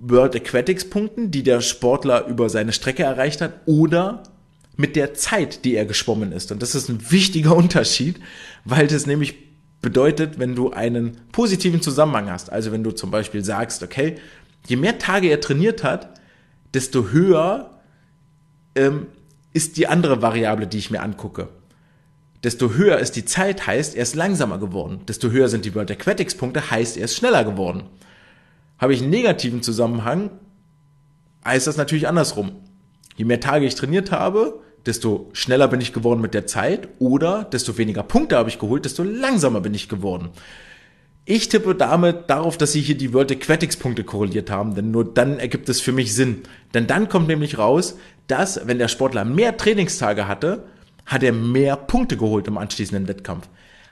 [0.00, 4.22] World Aquatics Punkten, die der Sportler über seine Strecke erreicht hat, oder
[4.76, 6.52] mit der Zeit, die er geschwommen ist.
[6.52, 8.20] Und das ist ein wichtiger Unterschied,
[8.64, 9.34] weil das nämlich
[9.82, 14.16] bedeutet, wenn du einen positiven Zusammenhang hast, also wenn du zum Beispiel sagst, okay,
[14.66, 16.18] je mehr Tage er trainiert hat,
[16.74, 17.78] desto höher
[18.74, 19.06] ähm,
[19.52, 21.48] ist die andere Variable, die ich mir angucke.
[22.44, 25.00] Desto höher ist die Zeit, heißt, er ist langsamer geworden.
[25.08, 27.84] Desto höher sind die World Aquatics Punkte, heißt, er ist schneller geworden.
[28.78, 30.30] Habe ich einen negativen Zusammenhang,
[31.44, 32.52] heißt das natürlich andersrum.
[33.16, 37.44] Je mehr Tage ich trainiert habe, desto schneller bin ich geworden mit der Zeit oder
[37.44, 40.30] desto weniger Punkte habe ich geholt, desto langsamer bin ich geworden.
[41.24, 45.04] Ich tippe damit darauf, dass sie hier die World Aquatics Punkte korreliert haben, denn nur
[45.04, 46.44] dann ergibt es für mich Sinn.
[46.72, 47.98] Denn dann kommt nämlich raus,
[48.28, 50.64] dass wenn der Sportler mehr Trainingstage hatte,
[51.04, 53.48] hat er mehr Punkte geholt im anschließenden Wettkampf.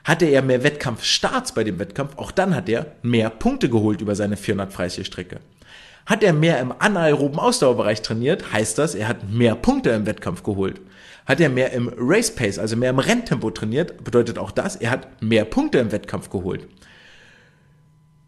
[0.07, 4.15] Hatte er mehr Wettkampfstarts bei dem Wettkampf, auch dann hat er mehr Punkte geholt über
[4.15, 5.41] seine 400 Freistilstrecke.
[6.05, 10.43] Hat er mehr im anaeroben Ausdauerbereich trainiert, heißt das, er hat mehr Punkte im Wettkampf
[10.43, 10.79] geholt.
[11.25, 14.91] Hat er mehr im Race Pace, also mehr im Renntempo trainiert, bedeutet auch das, er
[14.91, 16.65] hat mehr Punkte im Wettkampf geholt.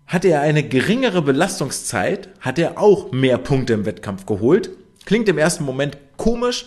[0.05, 4.71] Hatte er eine geringere Belastungszeit, hat er auch mehr Punkte im Wettkampf geholt.
[5.05, 6.65] Klingt im ersten Moment komisch,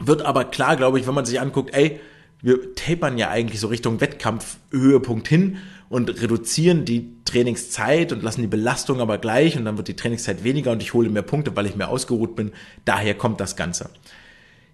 [0.00, 1.98] wird aber klar, glaube ich, wenn man sich anguckt, ey,
[2.42, 8.48] wir tapern ja eigentlich so Richtung Wettkampfhöhepunkt hin und reduzieren die Trainingszeit und lassen die
[8.48, 11.66] Belastung aber gleich und dann wird die Trainingszeit weniger und ich hole mehr Punkte, weil
[11.66, 12.52] ich mehr ausgeruht bin.
[12.84, 13.90] Daher kommt das Ganze.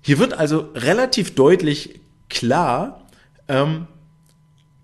[0.00, 2.00] Hier wird also relativ deutlich
[2.30, 3.06] klar,
[3.48, 3.86] ähm,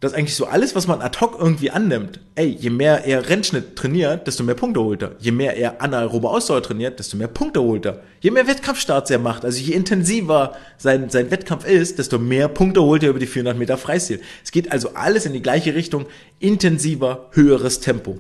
[0.05, 3.75] dass eigentlich so alles, was man ad hoc irgendwie annimmt, ey, je mehr er Rennschnitt
[3.75, 5.17] trainiert, desto mehr Punkte holt er.
[5.19, 8.03] Je mehr er anaerobe Ausdauer trainiert, desto mehr Punkte holt er.
[8.21, 12.83] Je mehr Wettkampfstarts er macht, also je intensiver sein, sein Wettkampf ist, desto mehr Punkte
[12.83, 14.21] holt er über die 400 Meter Freistil.
[14.45, 16.05] Es geht also alles in die gleiche Richtung,
[16.39, 18.19] intensiver, höheres Tempo.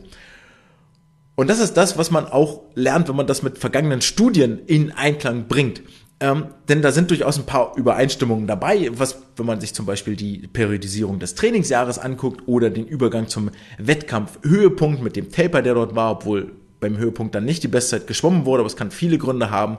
[1.35, 4.93] Und das ist das, was man auch lernt, wenn man das mit vergangenen Studien in
[4.93, 5.83] Einklang bringt.
[6.25, 10.17] Ähm, denn da sind durchaus ein paar Übereinstimmungen dabei, was, wenn man sich zum Beispiel
[10.17, 15.95] die Periodisierung des Trainingsjahres anguckt oder den Übergang zum Wettkampfhöhepunkt mit dem Taper, der dort
[15.95, 19.51] war, obwohl beim Höhepunkt dann nicht die Bestzeit geschwommen wurde, aber es kann viele Gründe
[19.51, 19.77] haben.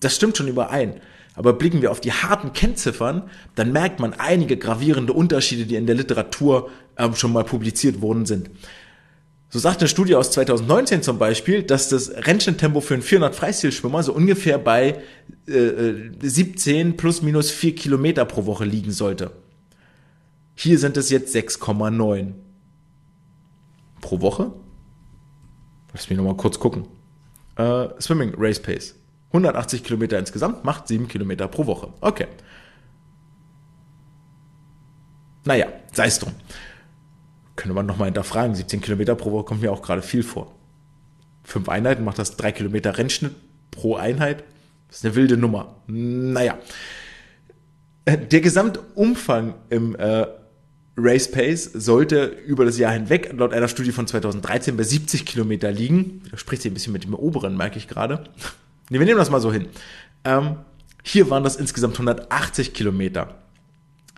[0.00, 1.00] Das stimmt schon überein.
[1.34, 3.22] Aber blicken wir auf die harten Kennziffern,
[3.54, 6.68] dann merkt man einige gravierende Unterschiede, die in der Literatur
[6.98, 8.50] ähm, schon mal publiziert worden sind.
[9.50, 14.02] So sagt eine Studie aus 2019 zum Beispiel, dass das Rennschnitttempo für einen 400 Freistilschwimmer
[14.02, 15.02] so ungefähr bei
[15.46, 19.30] äh, 17 plus minus 4 Kilometer pro Woche liegen sollte.
[20.54, 22.32] Hier sind es jetzt 6,9
[24.02, 24.52] pro Woche.
[25.94, 26.86] Lass mich nochmal kurz gucken.
[27.56, 28.96] Äh, Swimming Race Pace.
[29.28, 31.88] 180 Kilometer insgesamt, macht 7 Kilometer pro Woche.
[32.00, 32.26] Okay.
[35.44, 36.32] Naja, sei es drum.
[37.58, 38.54] Könnte man nochmal hinterfragen.
[38.54, 40.54] 17 Kilometer pro Woche kommt mir auch gerade viel vor.
[41.42, 43.32] Fünf Einheiten macht das drei Kilometer Rennschnitt
[43.72, 44.44] pro Einheit.
[44.86, 45.74] Das ist eine wilde Nummer.
[45.88, 46.56] Naja.
[48.06, 50.26] Der Gesamtumfang im äh,
[50.96, 55.72] Race Pace sollte über das Jahr hinweg laut einer Studie von 2013 bei 70 Kilometer
[55.72, 56.22] liegen.
[56.30, 58.22] Da spricht sie ein bisschen mit dem oberen, merke ich gerade.
[58.88, 59.66] Nee, wir nehmen das mal so hin.
[60.22, 60.58] Ähm,
[61.02, 63.34] hier waren das insgesamt 180 Kilometer.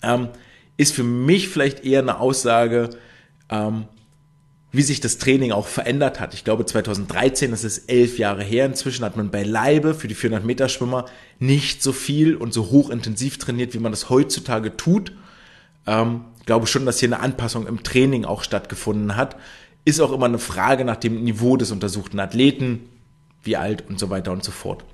[0.02, 0.28] Ähm,
[0.76, 2.90] ist für mich vielleicht eher eine Aussage,
[3.50, 3.84] ähm,
[4.72, 6.32] wie sich das Training auch verändert hat.
[6.32, 10.14] Ich glaube 2013, das ist elf Jahre her, inzwischen hat man bei Leibe für die
[10.14, 11.06] 400 Meter Schwimmer
[11.38, 15.12] nicht so viel und so hochintensiv trainiert, wie man das heutzutage tut.
[15.86, 19.36] Ähm, glaube schon, dass hier eine Anpassung im Training auch stattgefunden hat.
[19.84, 22.88] Ist auch immer eine Frage nach dem Niveau des untersuchten Athleten,
[23.44, 24.84] wie alt und so weiter und so fort.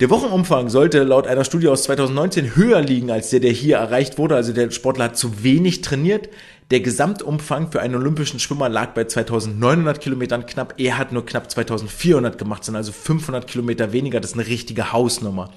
[0.00, 4.18] Der Wochenumfang sollte laut einer Studie aus 2019 höher liegen als der, der hier erreicht
[4.18, 4.34] wurde.
[4.34, 6.28] Also der Sportler hat zu wenig trainiert.
[6.70, 10.74] Der Gesamtumfang für einen olympischen Schwimmer lag bei 2900 Kilometern knapp.
[10.78, 14.18] Er hat nur knapp 2400 gemacht, sind also 500 Kilometer weniger.
[14.18, 15.50] Das ist eine richtige Hausnummer.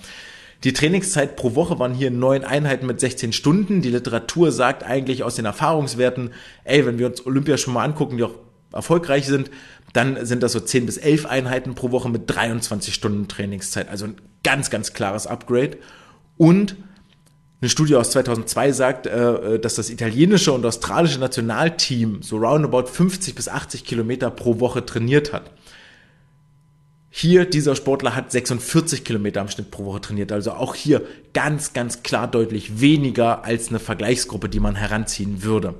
[0.63, 3.81] Die Trainingszeit pro Woche waren hier neun Einheiten mit 16 Stunden.
[3.81, 6.31] Die Literatur sagt eigentlich aus den Erfahrungswerten,
[6.65, 8.35] ey, wenn wir uns Olympiaschwimmer angucken, die auch
[8.73, 9.49] erfolgreich sind,
[9.95, 13.87] dann sind das so 10 bis 11 Einheiten pro Woche mit 23 Stunden Trainingszeit.
[13.87, 15.77] Also ein ganz, ganz klares Upgrade.
[16.35, 16.75] Und
[17.61, 23.35] eine Studie aus 2002 sagt, äh, dass das italienische und australische Nationalteam so roundabout 50
[23.35, 25.49] bis 80 Kilometer pro Woche trainiert hat.
[27.09, 30.33] Hier, dieser Sportler hat 46 Kilometer am Schnitt pro Woche trainiert.
[30.33, 35.75] Also auch hier ganz, ganz klar deutlich weniger als eine Vergleichsgruppe, die man heranziehen würde.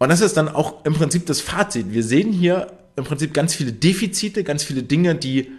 [0.00, 1.92] Und das ist dann auch im Prinzip das Fazit.
[1.92, 5.52] Wir sehen hier im Prinzip ganz viele Defizite, ganz viele Dinge, die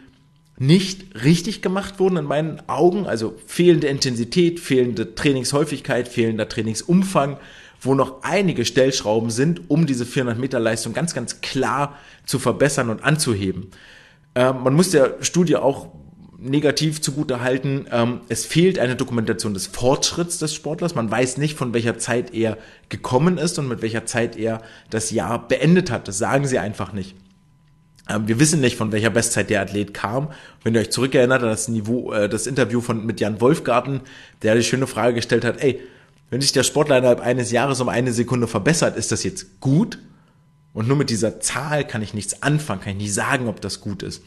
[0.58, 3.06] nicht richtig gemacht wurden in meinen Augen.
[3.06, 7.38] Also fehlende Intensität, fehlende Trainingshäufigkeit, fehlender Trainingsumfang,
[7.82, 12.90] wo noch einige Stellschrauben sind, um diese 400 Meter Leistung ganz, ganz klar zu verbessern
[12.90, 13.70] und anzuheben.
[14.34, 15.90] Äh, man muss der Studie auch
[16.42, 20.96] negativ zugute halten, ähm, es fehlt eine Dokumentation des Fortschritts des Sportlers.
[20.96, 22.58] Man weiß nicht, von welcher Zeit er
[22.90, 26.08] gekommen ist und mit welcher Zeit er das Jahr beendet hat.
[26.08, 27.16] Das sagen sie einfach nicht.
[28.10, 30.32] Ähm, wir wissen nicht, von welcher Bestzeit der Athlet kam.
[30.64, 34.02] Wenn ihr euch zurückerinnert an das Niveau, äh, das Interview von, mit Jan Wolfgarten,
[34.42, 35.80] der die schöne Frage gestellt hat, ey,
[36.32, 40.00] wenn sich der Sportler innerhalb eines Jahres um eine Sekunde verbessert, ist das jetzt gut?
[40.74, 43.82] Und nur mit dieser Zahl kann ich nichts anfangen, kann ich nicht sagen, ob das
[43.82, 44.24] gut ist.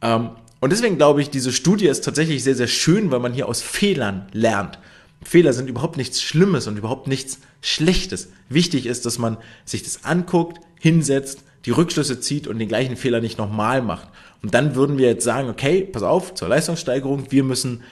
[0.00, 0.30] Ähm,
[0.60, 3.62] Und deswegen glaube ich, diese Studie ist tatsächlich sehr, sehr schön, weil man hier aus
[3.62, 4.78] Fehlern lernt.
[5.22, 8.28] Fehler sind überhaupt nichts Schlimmes und überhaupt nichts Schlechtes.
[8.48, 13.20] Wichtig ist, dass man sich das anguckt, hinsetzt, die Rückschlüsse zieht und den gleichen Fehler
[13.20, 14.08] nicht nochmal macht.
[14.42, 17.82] Und dann würden wir jetzt sagen, okay, pass auf, zur Leistungssteigerung, wir müssen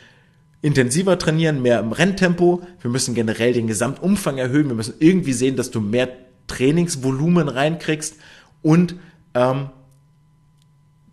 [0.62, 5.56] intensiver trainieren, mehr im Renntempo, wir müssen generell den Gesamtumfang erhöhen, wir müssen irgendwie sehen,
[5.56, 6.08] dass du mehr
[6.46, 8.16] Trainingsvolumen reinkriegst
[8.62, 8.96] und
[9.34, 9.68] ähm,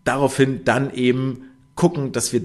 [0.06, 2.42] daraufhin dann eben gucken, dass wir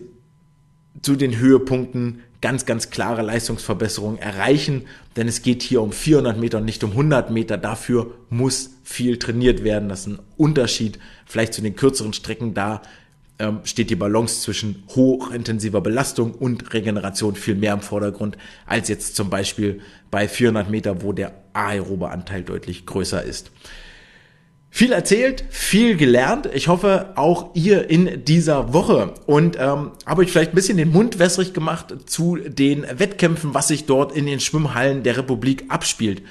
[1.02, 4.86] zu den Höhepunkten ganz, ganz klare Leistungsverbesserungen erreichen,
[5.16, 7.58] denn es geht hier um 400 Meter und nicht um 100 Meter.
[7.58, 9.88] Dafür muss viel trainiert werden.
[9.88, 12.54] Das ist ein Unterschied vielleicht zu den kürzeren Strecken.
[12.54, 12.82] Da
[13.38, 19.16] ähm, steht die Balance zwischen hochintensiver Belastung und Regeneration viel mehr im Vordergrund als jetzt
[19.16, 19.80] zum Beispiel
[20.10, 23.50] bei 400 Meter, wo der aerobe Anteil deutlich größer ist.
[24.72, 26.48] Viel erzählt, viel gelernt.
[26.54, 29.14] Ich hoffe, auch ihr in dieser Woche.
[29.26, 33.68] Und ähm, habe euch vielleicht ein bisschen den Mund wässrig gemacht zu den Wettkämpfen, was
[33.68, 36.22] sich dort in den Schwimmhallen der Republik abspielt.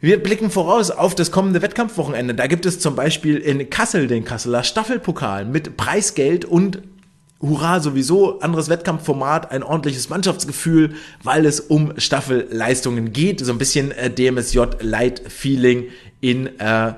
[0.00, 2.34] Wir blicken voraus auf das kommende Wettkampfwochenende.
[2.34, 6.82] Da gibt es zum Beispiel in Kassel den Kasseler Staffelpokal mit Preisgeld und
[7.40, 13.40] Hurra sowieso, anderes Wettkampfformat, ein ordentliches Mannschaftsgefühl, weil es um Staffelleistungen geht.
[13.40, 15.88] So ein bisschen äh, DMSJ Light Feeling
[16.20, 16.94] in äh,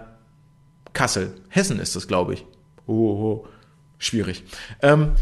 [0.98, 1.32] Kassel.
[1.48, 2.44] Hessen ist das, glaube ich.
[2.88, 3.46] Oh, oh,
[3.98, 4.42] schwierig.
[4.82, 5.12] Ähm,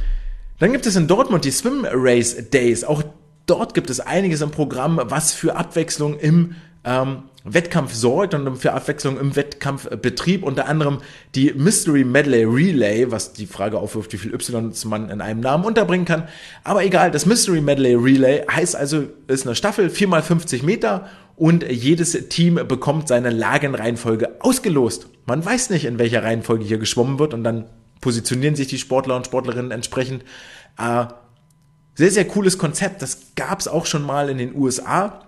[0.58, 2.82] dann gibt es in Dortmund die Swim Race Days.
[2.82, 3.02] Auch
[3.44, 6.54] dort gibt es einiges im Programm, was für Abwechslung im
[6.84, 7.24] ähm,
[7.54, 10.42] Wettkampf sorgt und für Abwechslung im Wettkampfbetrieb.
[10.42, 10.98] Unter anderem
[11.34, 15.64] die Mystery Medley Relay, was die Frage aufwirft, wie viel Y man in einem Namen
[15.64, 16.28] unterbringen kann.
[16.64, 22.12] Aber egal, das Mystery Medley Relay heißt also, ist eine Staffel, 4x50 Meter und jedes
[22.28, 25.08] Team bekommt seine Lagenreihenfolge ausgelost.
[25.26, 27.66] Man weiß nicht, in welcher Reihenfolge hier geschwommen wird und dann
[28.00, 30.22] positionieren sich die Sportler und Sportlerinnen entsprechend.
[30.78, 31.06] Äh,
[31.94, 33.02] sehr, sehr cooles Konzept.
[33.02, 35.25] Das gab es auch schon mal in den USA.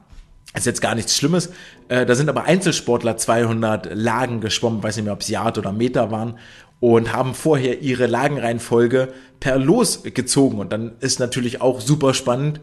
[0.55, 1.51] Ist jetzt gar nichts Schlimmes.
[1.89, 5.73] Äh, da sind aber Einzelsportler 200 Lagen geschwommen, weiß nicht mehr, ob es Yard oder
[5.73, 6.39] Meter waren,
[6.81, 10.59] und haben vorher ihre Lagenreihenfolge per Los gezogen.
[10.59, 12.61] Und dann ist natürlich auch super spannend,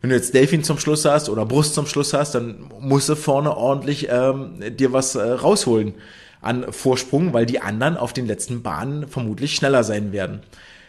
[0.00, 3.14] wenn du jetzt Delfin zum Schluss hast oder Brust zum Schluss hast, dann musst du
[3.14, 5.94] vorne ordentlich ähm, dir was äh, rausholen
[6.40, 10.40] an Vorsprung, weil die anderen auf den letzten Bahnen vermutlich schneller sein werden.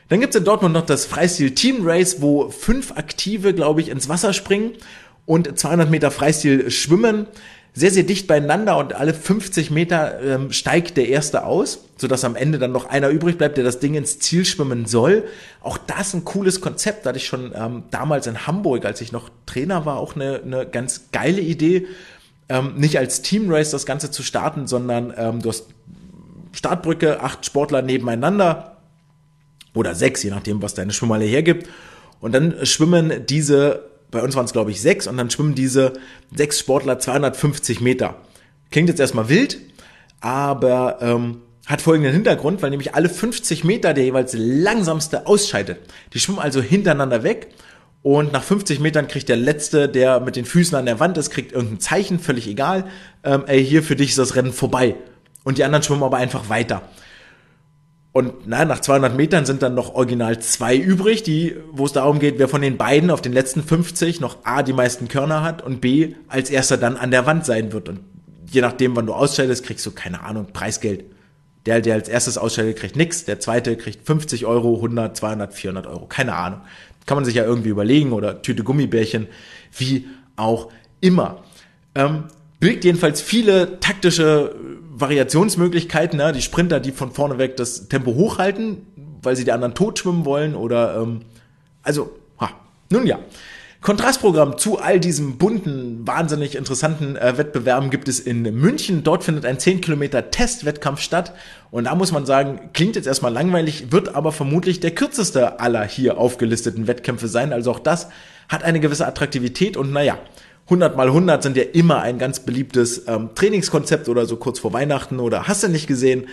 [0.08, 4.08] Dann gibt's in Dortmund noch das Freistil Team Race, wo fünf Aktive, glaube ich, ins
[4.08, 4.72] Wasser springen
[5.26, 7.28] und 200 Meter Freistil schwimmen
[7.74, 12.36] sehr, sehr dicht beieinander und alle 50 Meter ähm, steigt der erste aus, sodass am
[12.36, 15.24] Ende dann noch einer übrig bleibt, der das Ding ins Ziel schwimmen soll.
[15.62, 19.14] Auch das ein cooles Konzept, da hatte ich schon ähm, damals in Hamburg, als ich
[19.14, 21.88] noch Trainer war, auch eine, eine ganz geile Idee,
[22.50, 25.68] ähm, nicht als Teamrace das Ganze zu starten, sondern ähm, du hast
[26.52, 28.78] Startbrücke, acht Sportler nebeneinander
[29.74, 31.70] oder sechs, je nachdem, was deine Schwimmhalle hergibt.
[32.20, 35.94] Und dann schwimmen diese bei uns waren es, glaube ich, sechs und dann schwimmen diese
[36.36, 38.16] sechs Sportler 250 Meter.
[38.70, 39.58] Klingt jetzt erstmal wild,
[40.20, 45.80] aber ähm, hat folgenden Hintergrund, weil nämlich alle 50 Meter der jeweils langsamste ausscheidet.
[46.14, 47.50] Die schwimmen also hintereinander weg
[48.04, 51.30] und nach 50 Metern kriegt der Letzte, der mit den Füßen an der Wand ist,
[51.30, 52.86] kriegt irgendein Zeichen, völlig egal.
[53.24, 54.96] Ähm, ey, hier für dich ist das Rennen vorbei.
[55.44, 56.82] Und die anderen schwimmen aber einfach weiter.
[58.14, 62.20] Und na, nach 200 Metern sind dann noch original zwei übrig, die, wo es darum
[62.20, 65.62] geht, wer von den beiden auf den letzten 50 noch A, die meisten Körner hat
[65.62, 67.88] und B, als erster dann an der Wand sein wird.
[67.88, 68.02] Und
[68.50, 71.06] je nachdem, wann du ausscheidest, kriegst du, keine Ahnung, Preisgeld.
[71.66, 73.24] Der, der als erstes ausscheidet, kriegt nix.
[73.24, 76.08] Der zweite kriegt 50 Euro, 100, 200, 400 Euro.
[76.08, 76.62] Keine Ahnung.
[77.06, 79.28] Kann man sich ja irgendwie überlegen oder Tüte Gummibärchen,
[79.78, 81.44] wie auch immer.
[81.96, 82.26] Ähm,
[82.62, 84.56] birgt jedenfalls viele taktische
[84.94, 86.32] Variationsmöglichkeiten, ne?
[86.32, 88.86] die Sprinter, die von vorne weg das Tempo hochhalten,
[89.22, 91.22] weil sie die anderen tot schwimmen wollen oder ähm,
[91.84, 92.52] also, ha,
[92.90, 93.20] nun ja.
[93.82, 99.04] Kontrastprogramm zu all diesem bunten, wahnsinnig interessanten äh, Wettbewerben gibt es in München.
[99.04, 101.34] Dort findet ein 10 Kilometer Testwettkampf statt.
[101.72, 105.84] Und da muss man sagen, klingt jetzt erstmal langweilig, wird aber vermutlich der kürzeste aller
[105.84, 107.54] hier aufgelisteten Wettkämpfe sein.
[107.54, 108.10] Also auch das
[108.50, 110.20] hat eine gewisse Attraktivität und naja,
[110.72, 114.72] 100 mal 100 sind ja immer ein ganz beliebtes ähm, Trainingskonzept oder so kurz vor
[114.72, 116.28] Weihnachten oder hast du nicht gesehen.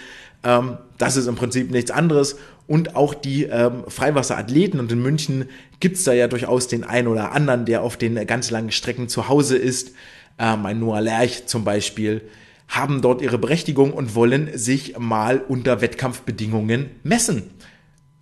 [0.45, 2.37] Ähm, das ist im Prinzip nichts anderes.
[2.69, 5.47] Und auch die ähm, Freiwasserathleten und in München
[5.81, 9.29] gibt's da ja durchaus den einen oder anderen, der auf den ganz langen Strecken zu
[9.29, 9.91] Hause ist.
[10.39, 12.23] Ähm, ein Noah Lerch zum Beispiel
[12.69, 17.51] haben dort ihre Berechtigung und wollen sich mal unter Wettkampfbedingungen messen.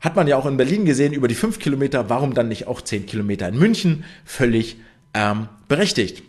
[0.00, 2.80] Hat man ja auch in Berlin gesehen über die fünf Kilometer, warum dann nicht auch
[2.80, 4.04] zehn Kilometer in München?
[4.24, 4.78] Völlig
[5.16, 6.22] ähm, berechtigt.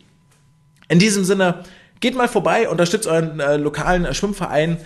[0.90, 1.64] In diesem Sinne,
[2.00, 4.78] geht mal vorbei, unterstützt euren äh, lokalen Schwimmverein.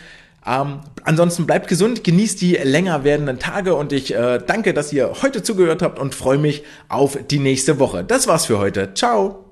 [0.45, 5.13] Ähm, ansonsten bleibt gesund, genießt die länger werdenden Tage und ich äh, danke, dass ihr
[5.21, 8.03] heute zugehört habt und freue mich auf die nächste Woche.
[8.03, 8.93] Das war's für heute.
[8.95, 9.50] Ciao!